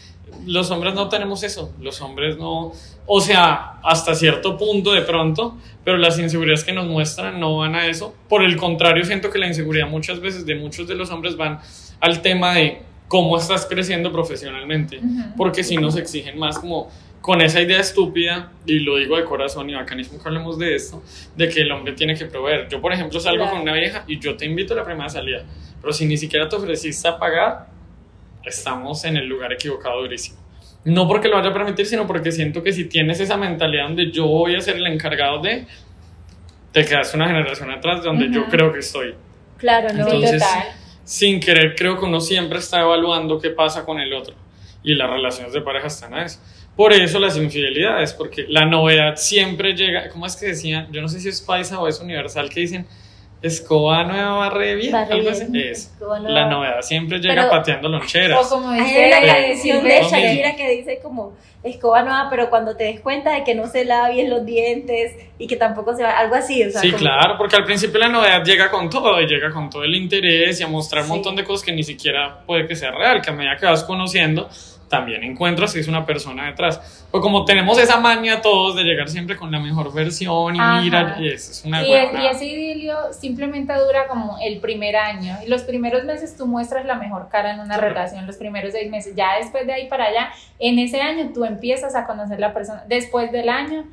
Los 0.44 0.70
hombres 0.70 0.94
no 0.94 1.08
tenemos 1.08 1.42
eso, 1.44 1.72
los 1.80 2.00
hombres 2.00 2.36
no, 2.36 2.72
o 3.06 3.20
sea, 3.20 3.78
hasta 3.82 4.14
cierto 4.14 4.56
punto 4.58 4.92
de 4.92 5.02
pronto, 5.02 5.56
pero 5.84 5.96
las 5.98 6.18
inseguridades 6.18 6.64
que 6.64 6.72
nos 6.72 6.86
muestran 6.86 7.38
no 7.38 7.58
van 7.58 7.74
a 7.76 7.86
eso. 7.86 8.14
Por 8.28 8.42
el 8.42 8.56
contrario, 8.56 9.04
siento 9.04 9.30
que 9.30 9.38
la 9.38 9.46
inseguridad 9.46 9.88
muchas 9.88 10.20
veces 10.20 10.44
de 10.44 10.56
muchos 10.56 10.88
de 10.88 10.94
los 10.96 11.10
hombres 11.10 11.36
van 11.36 11.60
al 12.00 12.22
tema 12.22 12.54
de 12.54 12.82
cómo 13.08 13.36
estás 13.38 13.66
creciendo 13.66 14.10
profesionalmente, 14.10 15.00
porque 15.36 15.62
si 15.62 15.76
nos 15.76 15.96
exigen 15.96 16.38
más 16.38 16.58
como 16.58 16.90
con 17.20 17.40
esa 17.40 17.60
idea 17.60 17.80
estúpida, 17.80 18.52
y 18.66 18.80
lo 18.80 18.96
digo 18.96 19.16
de 19.16 19.24
corazón 19.24 19.68
y 19.70 19.74
bacanísimo 19.74 20.20
que 20.22 20.28
hablemos 20.28 20.58
de 20.58 20.74
esto, 20.74 21.02
de 21.36 21.48
que 21.48 21.60
el 21.62 21.72
hombre 21.72 21.92
tiene 21.94 22.16
que 22.16 22.26
proveer. 22.26 22.68
Yo, 22.68 22.80
por 22.80 22.92
ejemplo, 22.92 23.18
salgo 23.20 23.38
Claro. 23.44 23.52
con 23.52 23.62
una 23.62 23.72
vieja 23.72 24.04
y 24.06 24.18
yo 24.20 24.36
te 24.36 24.44
invito 24.44 24.74
a 24.74 24.76
la 24.76 24.84
primera 24.84 25.08
salida, 25.08 25.44
pero 25.80 25.92
si 25.92 26.04
ni 26.06 26.16
siquiera 26.16 26.48
te 26.48 26.54
ofreciste 26.56 27.06
a 27.08 27.18
pagar, 27.18 27.68
estamos 28.46 29.04
en 29.04 29.16
el 29.16 29.26
lugar 29.26 29.52
equivocado 29.52 30.00
durísimo. 30.02 30.38
No 30.84 31.08
porque 31.08 31.28
lo 31.28 31.36
vaya 31.36 31.50
a 31.50 31.52
permitir, 31.52 31.84
sino 31.86 32.06
porque 32.06 32.30
siento 32.30 32.62
que 32.62 32.72
si 32.72 32.84
tienes 32.84 33.18
esa 33.20 33.36
mentalidad 33.36 33.84
donde 33.88 34.10
yo 34.12 34.26
voy 34.26 34.54
a 34.54 34.60
ser 34.60 34.76
el 34.76 34.86
encargado 34.86 35.40
de, 35.42 35.66
te 36.72 36.84
quedas 36.84 37.12
una 37.14 37.26
generación 37.26 37.70
atrás 37.70 38.02
de 38.02 38.06
donde 38.08 38.30
yo 38.30 38.42
Ujú. 38.42 38.50
creo 38.50 38.72
que 38.72 38.78
estoy. 38.80 39.14
Claro, 39.58 39.88
no. 39.92 40.04
Entonces- 40.04 40.40
total. 40.42 40.64
Sin 41.04 41.38
querer, 41.38 41.76
creo 41.76 41.98
que 41.98 42.04
uno 42.04 42.20
siempre 42.20 42.58
está 42.58 42.80
evaluando 42.80 43.40
qué 43.40 43.50
pasa 43.50 43.84
con 43.84 44.00
el 44.00 44.12
otro. 44.12 44.34
Y 44.82 44.94
las 44.96 45.08
relaciones 45.08 45.52
de 45.52 45.60
pareja 45.60 45.86
están 45.86 46.14
a 46.14 46.24
eso. 46.24 46.40
Por 46.76 46.92
eso 46.92 47.18
las 47.20 47.36
infidelidades, 47.36 48.12
porque 48.12 48.44
la 48.48 48.64
novedad 48.66 49.14
siempre 49.16 49.74
llega. 49.74 50.08
¿Cómo 50.08 50.26
es 50.26 50.34
que 50.36 50.46
decían? 50.46 50.88
Yo 50.92 51.00
no 51.00 51.08
sé 51.08 51.20
si 51.20 51.28
es 51.28 51.40
paisa 51.40 51.78
o 51.80 51.86
es 51.88 52.00
universal 52.00 52.48
que 52.50 52.60
dicen 52.60 52.86
escoba 53.42 54.04
nueva 54.04 54.32
barre 54.38 54.74
bien. 54.76 54.92
Barre 54.92 55.12
algo 55.14 55.30
bien. 55.30 55.42
así. 55.42 55.60
Es. 55.62 55.94
La 56.22 56.48
novedad 56.48 56.80
siempre 56.82 57.18
llega 57.18 57.34
Pero- 57.34 57.50
pateando 57.50 57.88
O 57.88 57.90
loncheras. 57.90 58.46
como 58.48 58.70
Hay 58.70 58.80
dice 58.80 59.10
Sí. 59.20 59.26
canción 59.26 59.84
de. 59.84 60.02
Shakira 60.02 60.56
que 60.56 60.70
dice 60.70 61.00
como 61.02 61.32
escoba 61.62 62.02
nueva, 62.02 62.28
pero 62.30 62.48
cuando 62.48 62.76
te 62.76 62.84
des 62.84 63.00
cuenta 63.00 63.32
de 63.32 63.42
que 63.42 63.54
no 63.56 63.66
se 63.66 63.84
lava 63.84 64.08
bien 64.10 64.30
los 64.30 64.46
dientes 64.46 65.14
y 65.36 65.48
que 65.48 65.56
tampoco 65.56 65.96
se 65.96 66.04
va, 66.04 66.10
algo 66.16 66.36
así, 66.36 66.62
o 66.62 66.70
sea, 66.70 66.80
Sí, 66.80 66.88
como- 66.92 66.98
claro, 67.00 67.34
porque 67.38 67.56
al 67.56 67.64
principio 67.64 67.98
la 67.98 68.08
novedad 68.08 68.44
llega 68.44 68.70
con 68.70 68.88
todo 68.88 69.20
y 69.20 69.26
llega 69.26 69.50
con 69.50 69.68
todo 69.68 69.82
el 69.82 69.94
interés 69.96 70.60
y 70.60 70.62
a 70.62 70.68
mostrar 70.68 71.02
un 71.02 71.08
Sí. 71.08 71.12
montón 71.14 71.34
de 71.34 71.42
cosas 71.42 71.66
que 71.66 71.72
ni 71.72 71.82
siquiera 71.82 72.42
puede 72.46 72.66
que 72.68 72.76
sea 72.76 72.92
real, 72.92 73.20
que 73.20 73.30
a 73.30 73.32
medida 73.32 73.56
que 73.56 73.66
vas 73.66 73.82
conociendo, 73.82 74.48
también 74.88 75.24
encuentras 75.24 75.72
que 75.74 75.80
es 75.80 75.88
una 75.88 76.06
persona 76.06 76.46
detrás. 76.46 77.06
Pues 77.10 77.20
como 77.22 77.44
tenemos 77.44 77.78
esa 77.78 77.98
maña 77.98 78.40
todos 78.40 78.76
de 78.76 78.84
llegar 78.84 79.08
siempre 79.08 79.36
con 79.36 79.50
la 79.50 79.58
mejor 79.58 79.92
versión 79.92 80.54
y 80.54 80.58
Ajá. 80.60 80.80
mira, 80.80 81.16
y 81.18 81.28
eso 81.28 81.50
es 81.50 81.64
una 81.64 81.84
Y, 81.86 81.90
huevonada. 81.90 82.24
y 82.24 82.26
ese 82.34 82.44
idilio 82.46 82.96
simplemente 83.12 83.72
dura 83.74 84.06
como 84.06 84.38
el 84.42 84.60
primer 84.60 84.96
año. 84.96 85.36
Y 85.44 85.48
los 85.48 85.62
primeros 85.62 86.04
meses 86.04 86.36
tú 86.36 86.46
muestras 86.46 86.84
la 86.86 86.94
mejor 86.94 87.28
cara 87.28 87.52
en 87.54 87.60
una 87.60 87.74
Claro. 87.78 87.88
relación, 87.94 88.26
los 88.26 88.36
primeros 88.36 88.72
seis 88.72 88.90
meses. 88.90 89.14
Ya 89.16 89.36
después 89.40 89.66
de 89.66 89.72
ahí 89.72 89.88
para 89.88 90.04
allá, 90.04 90.30
en 90.58 90.78
ese 90.78 91.00
año 91.00 91.30
tú 91.34 91.44
empiezas 91.44 91.94
a 91.96 92.06
conocer 92.06 92.38
la 92.38 92.52
persona. 92.54 92.84
Después 92.86 93.32
del 93.32 93.48
año, 93.48 93.84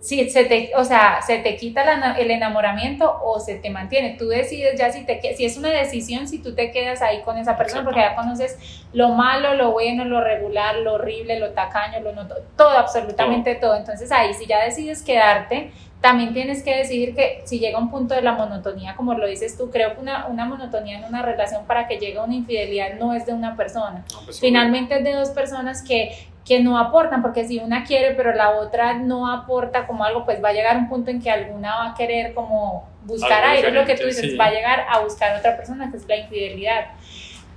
si 0.00 0.30
se 0.30 0.44
te, 0.44 0.70
o 0.76 0.84
sea, 0.84 1.20
se 1.22 1.38
te 1.38 1.56
quita 1.56 1.84
la- 1.84 2.12
el 2.18 2.30
enamoramiento 2.30 3.20
o 3.22 3.38
se 3.40 3.56
te 3.56 3.70
mantiene. 3.70 4.16
Tú 4.18 4.28
decides 4.28 4.78
ya 4.78 4.90
si 4.92 5.04
te 5.04 5.20
si 5.36 5.44
es 5.44 5.56
una 5.56 5.70
decisión, 5.70 6.26
si 6.28 6.38
tú 6.42 6.54
te 6.54 6.70
quedas 6.70 7.02
ahí 7.02 7.20
con 7.22 7.36
esa 7.38 7.56
persona, 7.56 7.84
porque 7.84 8.00
ya 8.00 8.14
conoces 8.16 8.56
lo 8.92 9.10
malo, 9.10 9.54
lo 9.54 9.72
bueno, 9.72 10.04
lo 10.04 10.20
regular, 10.22 10.76
lo 10.76 10.94
horrible, 10.94 11.38
lo 11.38 11.50
tacaño, 11.50 12.00
lo 12.00 12.12
no, 12.12 12.26
todo, 12.56 12.70
absolutamente 12.78 13.54
todo. 13.56 13.76
Entonces 13.76 14.10
ahí 14.12 14.32
si 14.34 14.46
ya 14.46 14.64
decides 14.64 15.02
quedarte, 15.02 15.70
también 16.00 16.32
tienes 16.32 16.62
que 16.62 16.74
decidir 16.76 17.14
que 17.14 17.42
si 17.44 17.58
llega 17.58 17.78
un 17.78 17.90
punto 17.90 18.14
de 18.14 18.22
la 18.22 18.32
monotonía, 18.32 18.96
como 18.96 19.12
lo 19.12 19.26
dices 19.26 19.58
tú, 19.58 19.70
creo 19.70 19.94
que 19.94 20.00
una, 20.00 20.28
una 20.28 20.46
monotonía 20.46 20.96
en 20.96 21.04
una 21.04 21.20
relación 21.20 21.66
para 21.66 21.86
que 21.86 21.98
llegue 21.98 22.16
a 22.18 22.22
una 22.22 22.34
infidelidad 22.36 22.94
no 22.98 23.12
es 23.12 23.26
de 23.26 23.34
una 23.34 23.54
persona. 23.54 24.02
No, 24.14 24.20
pues, 24.24 24.40
Finalmente 24.40 24.96
es 24.96 25.04
de 25.04 25.12
dos 25.12 25.28
personas 25.28 25.82
que, 25.82 26.16
que 26.50 26.58
no 26.58 26.76
aportan, 26.76 27.22
porque 27.22 27.44
si 27.44 27.60
una 27.60 27.84
quiere 27.84 28.12
pero 28.16 28.34
la 28.34 28.50
otra 28.50 28.94
no 28.94 29.32
aporta 29.32 29.86
como 29.86 30.02
algo, 30.02 30.24
pues 30.24 30.42
va 30.42 30.48
a 30.48 30.52
llegar 30.52 30.76
un 30.76 30.88
punto 30.88 31.12
en 31.12 31.22
que 31.22 31.30
alguna 31.30 31.76
va 31.76 31.90
a 31.92 31.94
querer 31.94 32.34
como 32.34 32.88
buscar 33.04 33.44
Algo 33.44 33.54
aire, 33.54 33.68
es 33.68 33.74
lo 33.74 33.84
que 33.84 33.94
tú 33.94 34.04
dices, 34.08 34.32
sí. 34.32 34.36
va 34.36 34.46
a 34.46 34.50
llegar 34.50 34.84
a 34.90 34.98
buscar 34.98 35.36
otra 35.36 35.56
persona, 35.56 35.88
que 35.92 35.98
es 35.98 36.08
la 36.08 36.16
infidelidad. 36.16 36.86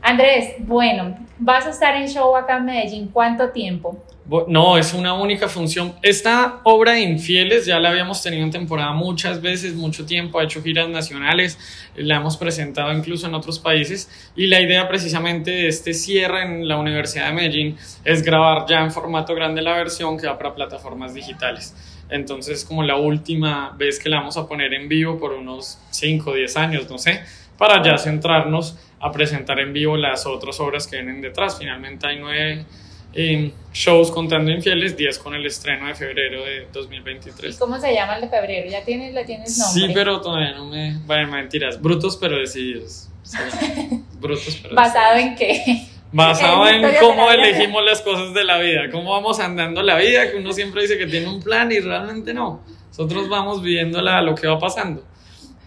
Andrés, 0.06 0.56
bueno, 0.60 1.18
vas 1.40 1.66
a 1.66 1.70
estar 1.70 1.96
en 1.96 2.10
show 2.10 2.36
acá 2.36 2.58
en 2.58 2.66
Medellín, 2.66 3.08
¿cuánto 3.08 3.52
tiempo? 3.52 4.04
No, 4.48 4.78
es 4.78 4.94
una 4.94 5.14
única 5.14 5.48
función. 5.48 5.94
Esta 6.02 6.60
obra 6.64 6.94
de 6.94 7.02
Infieles 7.02 7.66
ya 7.66 7.80
la 7.80 7.90
habíamos 7.90 8.22
tenido 8.22 8.44
en 8.44 8.52
temporada 8.52 8.92
muchas 8.92 9.42
veces, 9.42 9.76
mucho 9.76 10.06
tiempo, 10.06 10.40
ha 10.40 10.44
hecho 10.44 10.62
giras 10.62 10.90
nacionales, 10.90 11.58
la 11.96 12.18
hemos 12.18 12.36
presentado 12.36 12.92
incluso 12.92 13.28
en 13.28 13.34
otros 13.34 13.60
países 13.60 14.32
y 14.36 14.48
la 14.48 14.60
idea 14.60 14.90
precisamente 14.90 15.52
de 15.52 15.68
este 15.70 15.94
cierre 15.94 16.44
en 16.44 16.68
la 16.68 16.78
Universidad 16.78 17.28
de 17.28 17.36
Medellín 17.36 17.78
es 18.04 18.24
grabar 18.24 18.66
ya 18.68 18.82
en 18.82 18.92
formato 18.92 19.34
grande 19.36 19.62
la 19.62 19.74
versión 19.74 20.18
que 20.18 20.28
va 20.28 20.38
para 20.38 20.54
plataformas 20.54 21.14
digitales. 21.14 21.74
Entonces, 22.10 22.66
como 22.66 22.84
la 22.84 22.98
última 22.98 23.74
vez 23.78 24.00
que 24.00 24.10
la 24.10 24.18
vamos 24.18 24.36
a 24.36 24.48
poner 24.48 24.74
en 24.74 24.90
vivo 24.90 25.18
por 25.18 25.32
unos 25.32 25.80
5 25.92 26.30
o 26.30 26.34
10 26.34 26.58
años, 26.58 26.90
no 26.90 26.98
sé, 26.98 27.22
para 27.58 27.84
ya 27.84 27.98
centrarnos 27.98 28.78
a 29.00 29.12
presentar 29.12 29.60
en 29.60 29.74
vivo 29.74 29.98
las 29.98 30.26
otras 30.26 30.60
obras 30.60 30.88
que 30.88 30.98
vienen 30.98 31.22
detrás. 31.22 31.58
Finalmente 31.60 32.08
hay 32.08 32.20
nueve 32.20 32.66
eh, 33.14 33.52
shows 33.74 34.10
contando 34.12 34.52
infieles, 34.52 34.98
10 34.98 35.20
con 35.20 35.36
el 35.36 35.46
estreno 35.46 35.88
de 35.88 35.96
febrero 35.96 36.44
de 36.44 36.64
¿Y 36.64 36.74
2023. 36.74 37.58
cómo 37.58 37.80
se 37.80 37.94
llama 37.94 38.16
el 38.16 38.22
de 38.22 38.30
febrero? 38.30 38.70
¿Ya 38.70 38.84
tienes, 38.84 39.14
le 39.14 39.24
tienes 39.26 39.58
nombre? 39.58 39.88
Sí, 39.88 39.92
pero 39.94 40.20
todavía 40.22 40.54
no 40.54 40.66
me... 40.66 40.98
Bueno, 41.06 41.32
mentiras. 41.32 41.80
Brutos 41.82 42.18
pero 42.18 42.38
decididos. 42.38 43.10
Sí, 43.24 43.38
Brutos 44.20 44.60
pero 44.62 44.76
¿Basado 44.76 45.16
decididos. 45.16 45.42
en 45.42 45.64
qué? 45.66 45.88
Basado 46.12 46.68
en 46.68 46.76
historia 46.76 47.00
cómo 47.00 47.28
la 47.28 47.36
vida. 47.36 47.48
elegimos 47.48 47.84
las 47.84 48.02
cosas 48.02 48.34
de 48.34 48.44
la 48.44 48.60
vida, 48.60 48.82
cómo 48.92 49.12
vamos 49.12 49.40
andando 49.40 49.82
la 49.82 49.98
vida, 49.98 50.30
que 50.32 50.38
uno 50.38 50.54
siempre 50.54 50.84
dice 50.84 50.98
que 50.98 51.08
tiene 51.08 51.28
un 51.28 51.42
plan 51.42 51.72
y 51.72 51.80
realmente 51.80 52.34
no. 52.34 52.62
Nosotros 52.90 53.28
vamos 53.30 53.62
viviéndola 53.64 54.22
lo 54.22 54.36
que 54.36 54.46
va 54.48 54.60
pasando. 54.60 55.04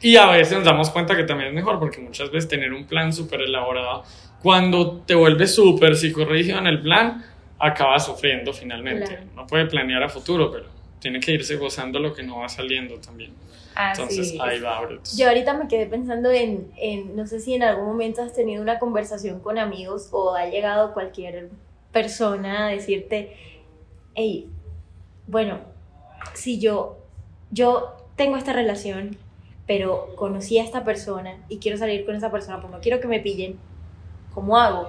Y 0.01 0.17
a 0.17 0.27
veces 0.27 0.57
nos 0.57 0.65
damos 0.65 0.91
cuenta 0.91 1.17
que 1.17 1.25
también 1.25 1.49
es 1.49 1.55
mejor, 1.55 1.79
porque 1.79 2.01
muchas 2.01 2.31
veces 2.31 2.49
tener 2.49 2.73
un 2.73 2.85
plan 2.87 3.13
súper 3.13 3.41
elaborado, 3.41 4.05
cuando 4.43 4.99
te 5.01 5.15
vuelves 5.15 5.55
súper 5.55 5.97
psicorrígido 5.97 6.59
en 6.59 6.67
el 6.67 6.83
plan, 6.83 7.25
acabas 7.59 8.05
sufriendo 8.07 8.53
finalmente. 8.53 9.07
Claro. 9.07 9.27
No 9.35 9.47
puede 9.47 9.67
planear 9.67 10.03
a 10.03 10.09
futuro, 10.09 10.51
pero 10.51 10.67
tiene 11.01 11.21
que 11.21 11.33
irse 11.33 11.57
gozando 11.57 11.99
lo 11.99 12.13
que 12.13 12.23
no 12.23 12.39
va 12.39 12.49
saliendo 12.49 12.99
también. 13.01 13.33
Así 13.75 14.03
Entonces 14.03 14.33
es. 14.33 14.41
ahí 14.41 14.61
va, 14.61 14.81
Brutus. 14.81 15.17
Yo 15.17 15.29
ahorita 15.29 15.55
me 15.55 15.69
quedé 15.69 15.87
pensando 15.87 16.31
en, 16.31 16.71
en, 16.77 17.15
no 17.15 17.27
sé 17.27 17.41
si 17.41 17.55
en 17.55 17.63
algún 17.63 17.87
momento 17.87 18.23
has 18.23 18.35
tenido 18.35 18.63
una 18.63 18.79
conversación 18.79 19.41
con 19.41 19.59
amigos 19.59 20.09
o 20.13 20.35
ha 20.35 20.47
llegado 20.47 20.95
cualquier 20.95 21.51
persona 21.93 22.67
a 22.67 22.71
decirte, 22.71 23.37
hey, 24.15 24.49
bueno, 25.27 25.61
si 26.35 26.59
yo, 26.59 26.99
yo 27.51 27.97
tengo 28.17 28.37
esta 28.37 28.53
relación, 28.53 29.17
pero 29.67 30.15
conocí 30.17 30.59
a 30.59 30.65
esta 30.65 30.85
persona 30.85 31.35
y 31.49 31.59
quiero 31.59 31.77
salir 31.77 32.05
con 32.07 32.15
esa 32.15 32.31
persona, 32.31 32.61
pues 32.61 32.73
no 32.73 32.81
quiero 32.81 33.01
que 33.01 33.09
me 33.09 33.21
pillen, 33.21 33.59
¿cómo 34.33 34.59
hago? 34.59 34.89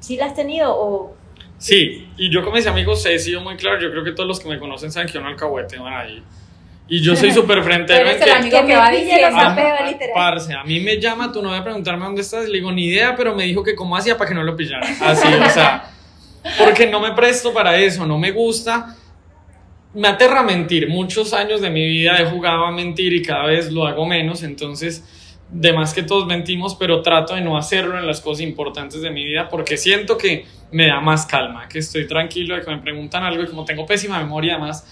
¿Sí 0.00 0.16
la 0.16 0.26
has 0.26 0.34
tenido 0.34 0.74
o 0.76 1.14
Sí, 1.58 2.08
y 2.16 2.30
yo 2.30 2.44
con 2.44 2.52
mis 2.54 2.66
amigos 2.68 3.04
he 3.06 3.18
sido 3.18 3.40
muy 3.40 3.56
claro, 3.56 3.80
yo 3.80 3.90
creo 3.90 4.04
que 4.04 4.12
todos 4.12 4.28
los 4.28 4.38
que 4.38 4.48
me 4.48 4.58
conocen 4.60 4.92
saben 4.92 5.08
que 5.08 5.14
yo 5.14 5.20
no 5.20 5.28
alcahuete 5.28 5.76
van 5.78 5.92
ahí. 5.92 6.22
Y 6.86 7.02
yo 7.02 7.16
soy 7.16 7.32
súper 7.32 7.58
Tú 7.58 7.64
frentero 7.64 8.00
eres 8.08 8.14
en 8.16 8.22
el 8.22 8.24
que... 8.28 8.32
amigo 8.32 8.56
que 8.58 8.62
me 8.64 8.76
va 8.76 8.90
diciendo. 8.90 9.36
A, 9.36 9.46
a- 9.54 9.86
literal. 9.90 10.12
parce, 10.14 10.54
a 10.54 10.62
mí 10.64 10.80
me 10.80 11.00
llama 11.00 11.32
tu 11.32 11.42
novia 11.42 11.58
a 11.58 11.64
preguntarme 11.64 12.04
dónde 12.04 12.22
estás 12.22 12.48
le 12.48 12.58
digo, 12.58 12.70
ni 12.72 12.84
idea, 12.84 13.14
pero 13.16 13.34
me 13.34 13.42
dijo 13.44 13.62
que 13.64 13.74
cómo 13.74 13.96
hacía 13.96 14.16
para 14.16 14.28
que 14.28 14.34
no 14.34 14.42
lo 14.44 14.56
pillara. 14.56 14.86
Así, 15.00 15.26
o 15.26 15.50
sea, 15.50 15.90
porque 16.58 16.86
no 16.86 17.00
me 17.00 17.12
presto 17.12 17.52
para 17.52 17.76
eso, 17.76 18.06
no 18.06 18.18
me 18.18 18.30
gusta. 18.30 18.94
Me 19.98 20.06
aterra 20.06 20.44
mentir. 20.44 20.88
Muchos 20.88 21.32
años 21.32 21.60
de 21.60 21.70
mi 21.70 21.84
vida 21.84 22.20
he 22.20 22.26
jugado 22.26 22.64
a 22.64 22.70
mentir 22.70 23.12
y 23.12 23.20
cada 23.20 23.46
vez 23.46 23.72
lo 23.72 23.84
hago 23.84 24.06
menos, 24.06 24.44
entonces, 24.44 25.42
de 25.50 25.72
más 25.72 25.92
que 25.92 26.04
todos 26.04 26.24
mentimos, 26.24 26.76
pero 26.76 27.02
trato 27.02 27.34
de 27.34 27.40
no 27.40 27.58
hacerlo 27.58 27.98
en 27.98 28.06
las 28.06 28.20
cosas 28.20 28.42
importantes 28.42 29.02
de 29.02 29.10
mi 29.10 29.24
vida 29.24 29.48
porque 29.48 29.76
siento 29.76 30.16
que 30.16 30.46
me 30.70 30.86
da 30.86 31.00
más 31.00 31.26
calma, 31.26 31.68
que 31.68 31.80
estoy 31.80 32.06
tranquilo 32.06 32.54
de 32.54 32.62
que 32.62 32.70
me 32.70 32.78
preguntan 32.78 33.24
algo 33.24 33.42
y 33.42 33.48
como 33.48 33.64
tengo 33.64 33.86
pésima 33.86 34.20
memoria, 34.20 34.54
además, 34.54 34.86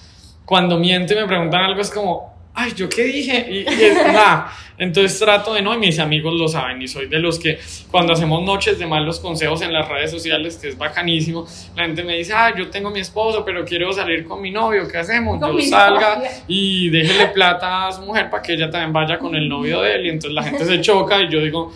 cuando 0.44 0.76
miento 0.76 1.12
y 1.12 1.18
me 1.18 1.26
preguntan 1.28 1.62
algo 1.62 1.80
es 1.80 1.92
como, 1.92 2.35
ay, 2.56 2.72
¿yo 2.74 2.88
qué 2.88 3.04
dije? 3.04 3.46
Y, 3.48 3.58
y 3.58 3.84
es 3.84 3.94
nada. 3.94 4.52
Entonces 4.78 5.18
trato 5.18 5.54
de 5.54 5.62
no, 5.62 5.74
y 5.74 5.78
mis 5.78 5.98
amigos 5.98 6.34
lo 6.34 6.48
saben, 6.48 6.82
y 6.82 6.88
soy 6.88 7.06
de 7.06 7.18
los 7.18 7.38
que 7.38 7.58
cuando 7.90 8.12
hacemos 8.12 8.42
noches 8.42 8.78
de 8.78 8.86
malos 8.86 9.20
consejos 9.20 9.62
en 9.62 9.72
las 9.72 9.88
redes 9.88 10.10
sociales, 10.10 10.56
que 10.56 10.68
es 10.68 10.76
bacanísimo, 10.76 11.46
la 11.74 11.84
gente 11.84 12.02
me 12.02 12.16
dice, 12.16 12.34
ah, 12.34 12.52
yo 12.54 12.68
tengo 12.68 12.90
mi 12.90 13.00
esposo, 13.00 13.44
pero 13.44 13.64
quiero 13.64 13.92
salir 13.92 14.24
con 14.24 14.42
mi 14.42 14.50
novio, 14.50 14.86
¿qué 14.88 14.98
hacemos? 14.98 15.40
Yo 15.40 15.60
salga 15.62 16.22
y 16.46 16.90
déjele 16.90 17.28
plata 17.28 17.88
a 17.88 17.92
su 17.92 18.02
mujer 18.02 18.28
para 18.28 18.42
que 18.42 18.54
ella 18.54 18.70
también 18.70 18.92
vaya 18.92 19.18
con 19.18 19.34
el 19.34 19.48
novio 19.48 19.80
de 19.80 19.94
él, 19.94 20.06
y 20.06 20.08
entonces 20.10 20.34
la 20.34 20.42
gente 20.42 20.64
se 20.64 20.80
choca, 20.80 21.22
y 21.22 21.30
yo 21.30 21.40
digo, 21.40 21.72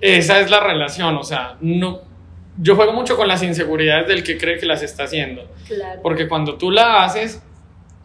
esa 0.00 0.40
es 0.40 0.50
la 0.50 0.60
relación, 0.60 1.16
o 1.16 1.24
sea, 1.24 1.56
no. 1.60 2.00
Yo 2.58 2.76
juego 2.76 2.92
mucho 2.92 3.16
con 3.16 3.28
las 3.28 3.42
inseguridades 3.42 4.08
del 4.08 4.22
que 4.22 4.36
cree 4.36 4.58
que 4.58 4.66
las 4.66 4.82
está 4.82 5.04
haciendo. 5.04 5.50
claro? 5.66 6.00
Porque 6.02 6.28
cuando 6.28 6.56
tú 6.56 6.70
la 6.70 7.02
haces, 7.04 7.42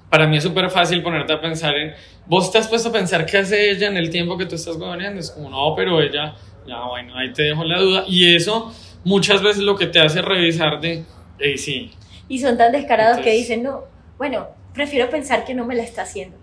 para 0.09 0.27
mí 0.27 0.37
es 0.37 0.43
súper 0.43 0.69
fácil 0.69 1.03
ponerte 1.03 1.33
a 1.33 1.41
pensar 1.41 1.75
en, 1.75 1.93
vos 2.25 2.51
te 2.51 2.57
has 2.57 2.67
puesto 2.67 2.89
a 2.89 2.91
pensar 2.91 3.25
qué 3.25 3.37
hace 3.37 3.71
ella 3.71 3.87
en 3.87 3.97
el 3.97 4.09
tiempo 4.09 4.37
que 4.37 4.45
tú 4.45 4.55
estás 4.55 4.75
huevoneando. 4.75 5.19
Es 5.19 5.31
como, 5.31 5.49
no, 5.49 5.73
pero 5.75 6.01
ella, 6.01 6.35
ya 6.65 6.81
bueno, 6.87 7.17
ahí 7.17 7.33
te 7.33 7.43
dejo 7.43 7.63
la 7.63 7.79
duda. 7.79 8.03
Y 8.07 8.35
eso 8.35 8.73
muchas 9.03 9.41
veces 9.41 9.63
lo 9.63 9.75
que 9.75 9.87
te 9.87 9.99
hace 9.99 10.21
revisar 10.21 10.79
de, 10.79 11.03
hey, 11.39 11.57
sí, 11.57 11.91
Y 12.27 12.39
son 12.39 12.57
tan 12.57 12.71
descarados 12.71 13.19
que 13.19 13.31
dicen, 13.31 13.63
no, 13.63 13.83
bueno, 14.17 14.47
prefiero 14.73 15.09
pensar 15.09 15.45
que 15.45 15.53
no 15.53 15.65
me 15.65 15.75
la 15.75 15.83
está 15.83 16.03
haciendo. 16.03 16.37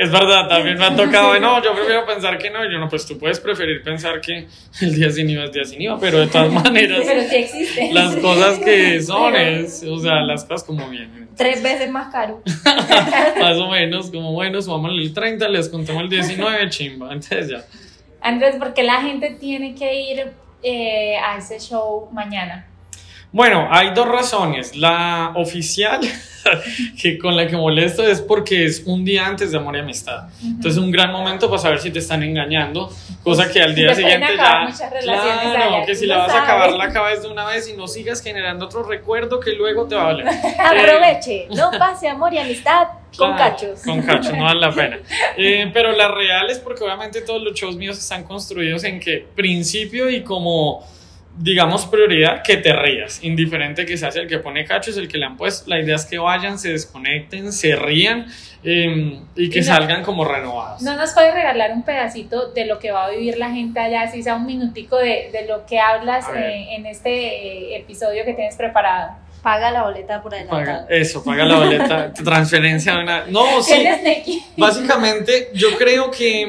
Es 0.00 0.10
verdad, 0.10 0.48
también 0.48 0.78
me 0.78 0.86
ha 0.86 0.96
tocado, 0.96 1.38
no, 1.38 1.62
yo 1.62 1.74
prefiero 1.74 2.06
pensar 2.06 2.38
que 2.38 2.48
no. 2.48 2.64
Y 2.64 2.72
yo 2.72 2.78
no, 2.78 2.88
pues 2.88 3.04
tú 3.04 3.18
puedes 3.18 3.38
preferir 3.38 3.82
pensar 3.82 4.18
que 4.22 4.46
el 4.80 4.94
día 4.94 5.10
sin 5.10 5.28
IVA 5.28 5.44
es 5.44 5.52
día 5.52 5.64
sin 5.64 5.82
IVA, 5.82 5.98
pero 6.00 6.20
de 6.20 6.26
todas 6.26 6.50
maneras, 6.64 7.02
Pero 7.06 7.22
sí 7.28 7.36
existe. 7.36 7.90
las 7.92 8.16
cosas 8.16 8.58
que 8.60 9.02
son 9.02 9.36
es, 9.36 9.84
o 9.86 9.98
sea, 9.98 10.22
las 10.22 10.44
cosas 10.44 10.64
como 10.64 10.88
vienen. 10.88 11.28
Tres 11.36 11.62
veces 11.62 11.90
más 11.90 12.10
caro. 12.10 12.42
Más 13.40 13.56
o 13.58 13.68
menos, 13.68 14.10
como 14.10 14.32
bueno, 14.32 14.62
subamos 14.62 14.92
el 14.92 15.12
30, 15.12 15.46
les 15.50 15.68
contamos 15.68 16.04
el 16.04 16.08
19, 16.08 16.70
chimba. 16.70 17.12
Entonces 17.12 17.50
ya. 17.50 17.64
Andrés, 18.22 18.56
¿por 18.56 18.72
qué 18.72 18.82
la 18.82 19.02
gente 19.02 19.36
tiene 19.38 19.74
que 19.74 20.00
ir 20.00 20.32
eh, 20.62 21.16
a 21.22 21.36
ese 21.36 21.58
show 21.60 22.08
mañana? 22.10 22.66
Bueno, 23.32 23.68
hay 23.70 23.94
dos 23.94 24.08
razones. 24.08 24.76
La 24.76 25.32
oficial, 25.36 26.00
que 27.00 27.16
con 27.16 27.36
la 27.36 27.46
que 27.46 27.56
molesto, 27.56 28.06
es 28.06 28.20
porque 28.20 28.64
es 28.64 28.82
un 28.86 29.04
día 29.04 29.26
antes 29.26 29.52
de 29.52 29.58
amor 29.58 29.76
y 29.76 29.80
amistad. 29.80 30.28
Entonces, 30.42 30.76
un 30.78 30.90
gran 30.90 31.12
momento 31.12 31.48
para 31.48 31.62
saber 31.62 31.78
si 31.78 31.90
te 31.90 32.00
están 32.00 32.24
engañando, 32.24 32.92
cosa 33.22 33.48
que 33.50 33.62
al 33.62 33.74
día 33.74 33.94
siguiente 33.94 34.36
ya. 34.36 34.68
Claro, 35.00 35.76
allá, 35.76 35.86
que 35.86 35.94
si 35.94 36.06
la 36.06 36.18
vas 36.18 36.32
a 36.32 36.42
acabar, 36.42 36.72
la 36.72 36.84
acabas 36.84 37.22
de 37.22 37.28
una 37.28 37.46
vez 37.46 37.68
y 37.68 37.74
no 37.74 37.86
sigas 37.86 38.20
generando 38.20 38.64
otro 38.64 38.82
recuerdo 38.82 39.38
que 39.38 39.52
luego 39.52 39.86
te 39.86 39.94
va 39.94 40.08
a 40.08 40.12
doler. 40.12 40.26
Aproveche, 40.58 41.46
no 41.54 41.70
pase 41.78 42.08
amor 42.08 42.34
y 42.34 42.38
amistad 42.38 42.88
con 43.16 43.34
Claro, 43.34 43.54
cachos. 43.56 43.82
Con 43.84 44.02
cachos, 44.02 44.32
no 44.36 44.44
vale 44.44 44.60
la 44.60 44.72
pena. 44.72 44.98
Eh, 45.36 45.70
pero 45.72 45.92
la 45.92 46.08
real 46.08 46.50
es 46.50 46.58
porque 46.58 46.84
obviamente 46.84 47.22
todos 47.22 47.40
los 47.42 47.54
shows 47.54 47.76
míos 47.76 47.96
están 47.96 48.24
construidos 48.24 48.84
en 48.84 49.00
que 49.00 49.26
principio 49.34 50.10
y 50.10 50.22
como, 50.22 50.84
digamos, 51.38 51.86
prioridad, 51.86 52.42
que 52.42 52.56
te 52.58 52.72
rías. 52.72 53.22
Indiferente 53.24 53.86
que 53.86 53.96
seas 53.96 54.16
el 54.16 54.26
que 54.26 54.38
pone 54.38 54.64
cachos, 54.64 54.96
el 54.96 55.08
que 55.08 55.16
le 55.18 55.26
han 55.26 55.36
puesto. 55.36 55.70
La 55.70 55.80
idea 55.80 55.96
es 55.96 56.04
que 56.04 56.18
vayan, 56.18 56.58
se 56.58 56.72
desconecten, 56.72 57.52
se 57.52 57.76
rían 57.76 58.26
eh, 58.62 59.18
y 59.36 59.48
que 59.48 59.58
Y 59.58 59.62
no- 59.62 59.66
salgan 59.66 60.02
como 60.02 60.24
renovados. 60.24 60.82
¿No 60.82 60.96
nos 60.96 61.12
puedes 61.12 61.32
regalar 61.32 61.72
un 61.72 61.82
pedacito 61.82 62.50
de 62.52 62.66
lo 62.66 62.78
que 62.78 62.90
va 62.92 63.06
a 63.06 63.10
vivir 63.10 63.38
la 63.38 63.50
gente 63.50 63.80
allá, 63.80 64.10
si 64.10 64.22
sea 64.22 64.34
un 64.36 64.44
minutico 64.44 64.96
de, 64.98 65.30
de 65.32 65.46
lo 65.48 65.64
que 65.64 65.78
hablas 65.80 66.26
eh, 66.36 66.66
en 66.76 66.84
este 66.84 67.10
eh, 67.72 67.76
episodio 67.76 68.24
que 68.26 68.34
tienes 68.34 68.56
preparado? 68.56 69.12
Paga 69.42 69.70
la 69.70 69.84
boleta 69.84 70.20
por 70.20 70.32
Paga- 70.32 70.42
adelantado. 70.50 70.86
eso, 70.90 71.24
paga 71.24 71.46
la 71.46 71.56
boleta, 71.58 72.12
transferencia 72.24 72.94
de 72.96 73.02
una... 73.02 73.24
No, 73.28 73.62
sí. 73.62 73.82
Básicamente, 74.58 75.48
yo 75.54 75.76
creo 75.78 76.10
que, 76.10 76.46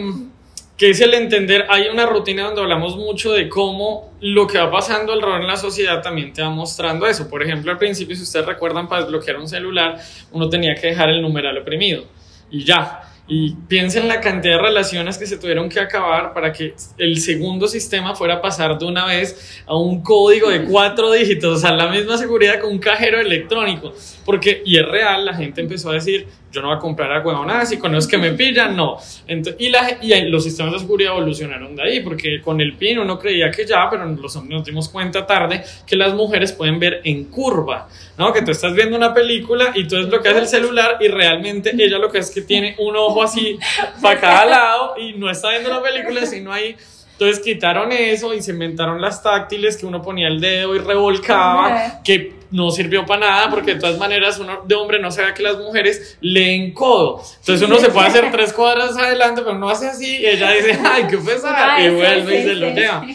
que 0.82 0.90
es 0.90 1.00
el 1.00 1.14
entender, 1.14 1.68
hay 1.70 1.90
una 1.90 2.08
rutina 2.08 2.46
donde 2.46 2.64
hablamos 2.64 2.98
mucho 2.98 3.34
de 3.34 3.48
cómo 3.48 4.14
lo 4.20 4.48
que 4.48 4.58
va 4.58 4.72
pasando 4.72 5.14
alrededor 5.14 5.42
en 5.42 5.46
la 5.46 5.56
sociedad 5.56 6.02
también 6.02 6.34
te 6.34 6.42
va 6.42 6.50
mostrando 6.50 7.06
eso. 7.06 7.30
Por 7.30 7.44
ejemplo, 7.44 7.72
al 7.72 7.78
principio, 7.78 8.16
si 8.16 8.24
ustedes 8.24 8.48
recuerdan, 8.48 8.90
para 8.90 9.04
desbloquear 9.04 9.38
un 9.38 9.48
celular, 9.48 10.00
uno 10.32 10.50
tenía 10.50 10.74
que 10.74 10.88
dejar 10.88 11.10
el 11.10 11.22
numeral 11.22 11.56
oprimido 11.60 12.06
y 12.50 12.66
ya. 12.66 13.11
Y 13.28 13.56
piensen 13.70 14.08
la 14.10 14.20
cantidad 14.20 14.58
de 14.58 14.62
relaciones 14.62 15.18
que 15.18 15.26
se 15.26 15.38
tuvieron 15.38 15.70
que 15.70 15.80
acabar 15.80 16.34
para 16.34 16.52
que 16.52 16.74
el 16.98 17.18
segundo 17.20 17.68
sistema 17.68 18.14
fuera 18.14 18.36
a 18.36 18.42
pasar 18.42 18.78
de 18.78 18.86
una 18.86 19.06
vez 19.06 19.62
a 19.66 19.76
un 19.78 20.02
código 20.02 20.50
de 20.50 20.66
cuatro 20.66 21.12
dígitos, 21.12 21.58
o 21.58 21.62
sea, 21.62 21.72
la 21.72 21.88
misma 21.88 22.18
seguridad 22.18 22.60
con 22.60 22.72
un 22.72 22.80
cajero 22.80 23.22
electrónico. 23.22 23.94
Porque, 24.26 24.62
y 24.66 24.78
es 24.78 24.86
real, 24.86 25.26
la 25.26 25.34
gente 25.34 25.62
empezó 25.62 25.92
a 25.92 25.94
decir, 25.94 26.28
yo 26.52 26.62
no 26.62 26.68
voy 26.68 26.76
a 26.78 26.80
comprar 26.80 27.12
a 27.14 27.22
huevonadas 27.22 27.72
y 27.72 27.78
con 27.78 27.94
los 27.94 28.06
que 28.08 28.18
me 28.18 28.34
pillan, 28.34 28.76
no. 28.76 28.98
Ento- 29.28 29.56
y, 29.58 29.70
la, 29.70 29.98
y 30.02 30.30
los 30.30 30.44
sistemas 30.44 30.74
de 30.74 30.80
seguridad 30.80 31.14
evolucionaron 31.14 31.76
de 31.76 31.82
ahí, 31.84 32.00
porque 32.02 32.42
con 32.42 32.60
el 32.60 32.74
PIN 32.74 33.00
uno 33.00 33.18
creía 33.18 33.50
que 33.50 33.66
ya, 33.66 33.88
pero 33.90 34.06
los 34.06 34.36
hombres 34.36 34.58
nos 34.60 34.66
dimos 34.68 34.90
cuenta 34.90 35.26
tarde 35.26 35.64
que 35.88 35.96
las 35.96 36.14
mujeres 36.14 36.52
pueden 36.52 36.78
ver 36.80 37.02
en 37.06 37.26
curva, 37.26 37.88
¿no? 38.18 38.34
Que 38.34 38.42
tú 38.42 38.52
estás 38.52 38.76
viendo 38.76 38.98
una 38.98 39.14
película 39.14 39.72
y 39.74 39.88
tú 39.88 39.96
desbloqueas 39.96 40.36
el 40.36 40.48
celular 40.48 40.98
y 41.00 41.08
realmente 41.08 41.72
ella 41.74 41.98
lo 41.98 42.12
que 42.12 42.20
es 42.20 42.30
que 42.30 42.42
tiene 42.42 42.76
un 42.80 42.96
ojo 42.98 43.21
así 43.24 43.60
para 44.02 44.20
cada 44.20 44.46
lado 44.46 44.94
y 44.98 45.14
no 45.14 45.30
está 45.30 45.50
viendo 45.50 45.70
la 45.70 45.82
película, 45.82 46.26
sino 46.26 46.52
ahí. 46.52 46.76
Entonces 47.14 47.44
quitaron 47.44 47.92
eso 47.92 48.34
y 48.34 48.42
se 48.42 48.52
inventaron 48.52 49.00
las 49.00 49.22
táctiles 49.22 49.78
que 49.78 49.86
uno 49.86 50.02
ponía 50.02 50.28
el 50.28 50.42
dedo 50.42 50.76
y 50.76 50.80
revolcaba, 50.80 52.02
que 52.04 52.34
no 52.50 52.72
sirvió 52.72 53.06
para 53.06 53.28
nada 53.28 53.50
porque 53.50 53.76
de 53.76 53.80
todas 53.80 53.98
maneras 53.98 54.40
uno 54.40 54.64
de 54.66 54.76
hombre 54.76 55.00
no 55.00 55.12
sabe 55.12 55.34
que 55.34 55.44
las 55.44 55.58
mujeres 55.58 56.18
leen 56.20 56.74
codo. 56.74 57.22
Entonces 57.40 57.68
uno 57.68 57.78
se 57.78 57.90
puede 57.90 58.08
hacer 58.08 58.32
tres 58.32 58.52
cuadras 58.54 58.98
adelante, 58.98 59.42
pero 59.44 59.58
no 59.58 59.70
hace 59.70 59.88
así 59.88 60.18
y 60.18 60.26
ella 60.26 60.52
dice, 60.52 60.80
ay, 60.84 61.06
qué 61.10 61.18
pesada, 61.18 61.80
y 61.80 61.90
vuelve 61.90 62.40
y 62.40 62.44
se 62.44 62.56
lo 62.56 62.70
lleva. 62.70 63.06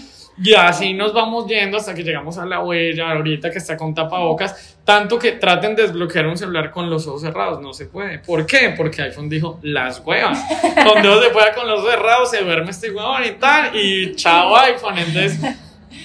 Y 0.42 0.52
así 0.54 0.92
nos 0.92 1.14
vamos 1.14 1.46
yendo 1.46 1.78
hasta 1.78 1.94
que 1.94 2.02
llegamos 2.02 2.36
a 2.36 2.44
la 2.44 2.60
huella, 2.60 3.10
ahorita 3.12 3.50
que 3.50 3.56
está 3.58 3.76
con 3.76 3.94
tapabocas, 3.94 4.76
tanto 4.84 5.18
que 5.18 5.32
traten 5.32 5.74
de 5.74 5.84
desbloquear 5.84 6.26
un 6.26 6.36
celular 6.36 6.70
con 6.70 6.90
los 6.90 7.06
ojos 7.06 7.22
cerrados, 7.22 7.60
no 7.62 7.72
se 7.72 7.86
puede. 7.86 8.18
¿Por 8.18 8.44
qué? 8.44 8.74
Porque 8.76 9.00
iPhone 9.02 9.28
dijo, 9.30 9.58
las 9.62 10.00
huevas. 10.00 10.38
Donde 10.84 11.02
no 11.08 11.22
se 11.22 11.30
pueda 11.30 11.54
con 11.54 11.66
los 11.66 11.80
ojos 11.80 11.90
cerrados, 11.90 12.30
se 12.30 12.42
duerme 12.44 12.70
este 12.70 12.90
huevón 12.90 13.24
y 13.24 13.30
tal, 13.32 13.74
y 13.74 14.14
chao 14.14 14.54
iPhone. 14.58 14.98
Entonces, 14.98 15.40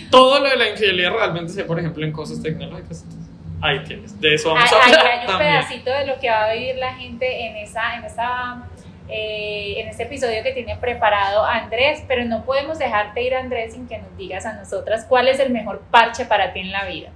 todo 0.09 0.39
lo 0.39 0.49
de 0.49 0.55
la 0.55 0.69
infidelidad 0.69 1.11
realmente 1.11 1.51
se, 1.51 1.65
por 1.65 1.77
ejemplo, 1.79 2.05
en 2.05 2.13
cosas 2.13 2.41
tecnológicas. 2.41 3.03
Ahí 3.61 3.83
tienes, 3.83 4.19
de 4.19 4.33
eso 4.33 4.53
vamos 4.53 4.71
Hay, 4.71 4.77
a 4.79 4.83
hay- 4.85 4.91
hablar 4.93 5.07
hay 5.07 5.19
un 5.19 5.25
también. 5.27 5.51
pedacito 5.51 5.91
de 5.91 6.07
lo 6.07 6.19
que 6.19 6.29
va 6.29 6.45
a 6.45 6.53
vivir 6.53 6.75
la 6.77 6.93
gente 6.95 7.45
en 7.47 7.57
esa, 7.57 7.95
en 7.97 8.05
esa 8.05 8.63
eh, 9.13 9.81
en 9.81 9.89
este 9.89 10.03
episodio 10.03 10.41
que 10.41 10.53
tiene 10.53 10.77
preparado 10.77 11.43
Andrés, 11.43 12.01
pero 12.07 12.23
no 12.23 12.45
podemos 12.45 12.79
dejarte 12.79 13.21
ir 13.21 13.35
Andrés 13.35 13.73
sin 13.73 13.87
que 13.87 13.97
nos 13.97 14.15
digas 14.15 14.45
a 14.45 14.53
nosotras 14.53 15.05
cuál 15.09 15.27
es 15.27 15.39
el 15.41 15.51
mejor 15.51 15.81
parche 15.91 16.25
para 16.25 16.53
ti 16.53 16.61
en 16.61 16.71
la 16.71 16.85
vida. 16.85 17.11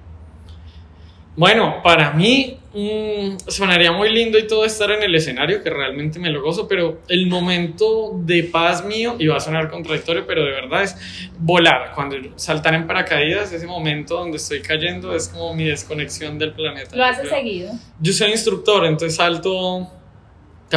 Bueno, 1.38 1.82
para 1.84 2.12
mí 2.12 2.58
mm, 2.74 3.38
sonaría 3.48 3.92
muy 3.92 4.10
lindo 4.10 4.38
y 4.38 4.48
todo 4.48 4.64
estar 4.64 4.90
en 4.92 5.04
el 5.04 5.14
escenario, 5.16 5.62
que 5.62 5.70
realmente 5.70 6.18
me 6.18 6.30
lo 6.30 6.42
gozo, 6.42 6.68
pero 6.68 7.00
el 7.10 7.28
momento 7.28 8.12
de 8.14 8.44
paz 8.44 8.86
mío, 8.86 9.16
y 9.20 9.28
va 9.28 9.38
a 9.38 9.40
sonar 9.42 9.70
contradictorio, 9.70 10.26
pero 10.26 10.46
de 10.46 10.52
verdad 10.52 10.84
es 10.84 10.96
volar. 11.38 11.92
Cuando 11.94 12.16
saltar 12.38 12.74
en 12.74 12.88
paracaídas, 12.88 13.52
ese 13.52 13.68
momento 13.68 14.18
donde 14.18 14.38
estoy 14.38 14.62
cayendo 14.62 15.14
es 15.14 15.28
como 15.28 15.54
mi 15.54 15.66
desconexión 15.66 16.40
del 16.40 16.54
planeta. 16.54 16.96
¿Lo 16.96 17.04
haces 17.04 17.28
seguido? 17.28 17.72
Yo 18.00 18.14
soy 18.14 18.32
instructor, 18.32 18.86
entonces 18.86 19.18
salto 19.18 19.90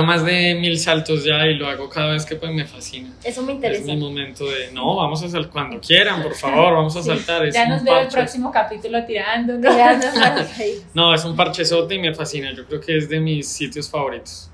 más 0.02 0.24
de 0.24 0.54
mil 0.54 0.78
saltos 0.78 1.24
ya 1.24 1.46
y 1.46 1.54
lo 1.54 1.68
hago 1.68 1.88
cada 1.88 2.12
vez 2.12 2.24
que 2.24 2.36
pues 2.36 2.52
me 2.52 2.64
fascina. 2.64 3.10
Eso 3.24 3.42
me 3.42 3.52
interesa. 3.52 3.80
Es 3.80 3.86
mi 3.86 3.96
momento 3.96 4.46
de, 4.46 4.70
no, 4.72 4.96
vamos 4.96 5.22
a 5.22 5.28
saltar 5.28 5.50
cuando 5.50 5.80
quieran, 5.80 6.22
por 6.22 6.34
favor, 6.34 6.74
vamos 6.74 6.96
a 6.96 7.02
saltar. 7.02 7.46
Es 7.46 7.54
ya 7.54 7.66
nos 7.66 7.82
veo 7.82 7.98
el 7.98 8.08
próximo 8.08 8.50
capítulo 8.50 9.04
tirando. 9.04 9.58
tirando 9.58 10.06
no, 10.94 11.14
es 11.14 11.24
un 11.24 11.34
parchezote 11.34 11.94
y 11.94 11.98
me 11.98 12.14
fascina. 12.14 12.52
Yo 12.52 12.66
creo 12.66 12.80
que 12.80 12.96
es 12.96 13.08
de 13.08 13.18
mis 13.20 13.48
sitios 13.48 13.90
favoritos. 13.90 14.50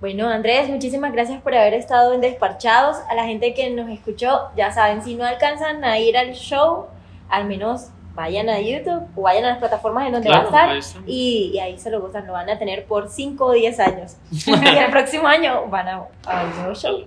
Bueno, 0.00 0.28
Andrés, 0.28 0.68
muchísimas 0.68 1.12
gracias 1.12 1.42
por 1.42 1.54
haber 1.54 1.74
estado 1.74 2.14
en 2.14 2.20
Desparchados. 2.20 2.98
A 3.10 3.14
la 3.14 3.24
gente 3.24 3.52
que 3.54 3.70
nos 3.70 3.90
escuchó, 3.90 4.50
ya 4.56 4.70
saben, 4.70 5.02
si 5.02 5.16
no 5.16 5.24
alcanzan 5.24 5.82
a 5.82 5.98
ir 5.98 6.16
al 6.16 6.34
show, 6.34 6.86
al 7.28 7.46
menos 7.46 7.88
vayan 8.18 8.48
a 8.48 8.58
YouTube 8.58 9.06
o 9.14 9.22
vayan 9.22 9.44
a 9.44 9.50
las 9.50 9.58
plataformas 9.58 10.08
en 10.08 10.12
donde 10.12 10.28
va 10.28 10.40
a 10.40 10.42
estar 10.42 11.00
y, 11.06 11.56
ahí 11.60 11.78
se 11.78 11.88
lo 11.88 12.00
gustan, 12.00 12.26
lo 12.26 12.32
van 12.32 12.50
a 12.50 12.58
tener 12.58 12.84
por 12.84 13.08
5 13.08 13.44
o 13.44 13.52
10 13.52 13.78
años. 13.78 14.16
y 14.46 14.50
el 14.50 14.90
próximo 14.90 15.28
año 15.28 15.68
van 15.68 15.86
a, 15.86 16.02
a 16.26 16.44
un 16.44 16.56
nuevo 16.56 16.74
show. 16.74 17.04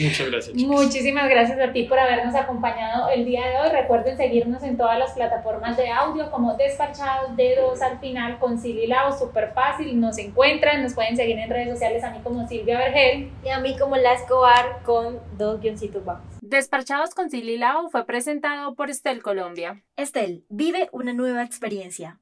Muchas 0.00 0.30
gracias. 0.30 0.56
Muchísimas 0.56 1.28
gracias 1.28 1.60
a 1.60 1.72
ti 1.72 1.82
por 1.82 1.98
habernos 1.98 2.34
acompañado 2.34 3.10
el 3.10 3.26
día 3.26 3.46
de 3.46 3.58
hoy. 3.58 3.68
Recuerden 3.70 4.16
seguirnos 4.16 4.62
en 4.62 4.78
todas 4.78 4.98
las 4.98 5.12
plataformas 5.12 5.76
de 5.76 5.90
audio 5.90 6.30
como 6.30 6.54
Despachados, 6.54 7.36
Dedos 7.36 7.82
al 7.82 7.98
final 7.98 8.38
con 8.38 8.58
Sililao, 8.58 9.18
súper 9.18 9.52
fácil. 9.52 10.00
Nos 10.00 10.16
encuentran, 10.16 10.82
nos 10.82 10.94
pueden 10.94 11.14
seguir 11.14 11.38
en 11.38 11.50
redes 11.50 11.70
sociales 11.70 12.02
a 12.04 12.10
mí 12.10 12.20
como 12.24 12.48
Silvia 12.48 12.78
Vergel 12.78 13.30
y 13.44 13.48
a 13.50 13.60
mí 13.60 13.76
como 13.78 13.96
La 13.96 14.14
Escobar 14.14 14.80
con 14.82 15.18
dos 15.36 15.60
guioncitos 15.60 16.02
bajos. 16.04 16.37
Despachados 16.50 17.14
con 17.14 17.28
Sililao 17.28 17.90
fue 17.90 18.06
presentado 18.06 18.74
por 18.74 18.88
Estel 18.88 19.22
Colombia. 19.22 19.84
Estel, 19.96 20.46
vive 20.48 20.88
una 20.92 21.12
nueva 21.12 21.42
experiencia. 21.42 22.20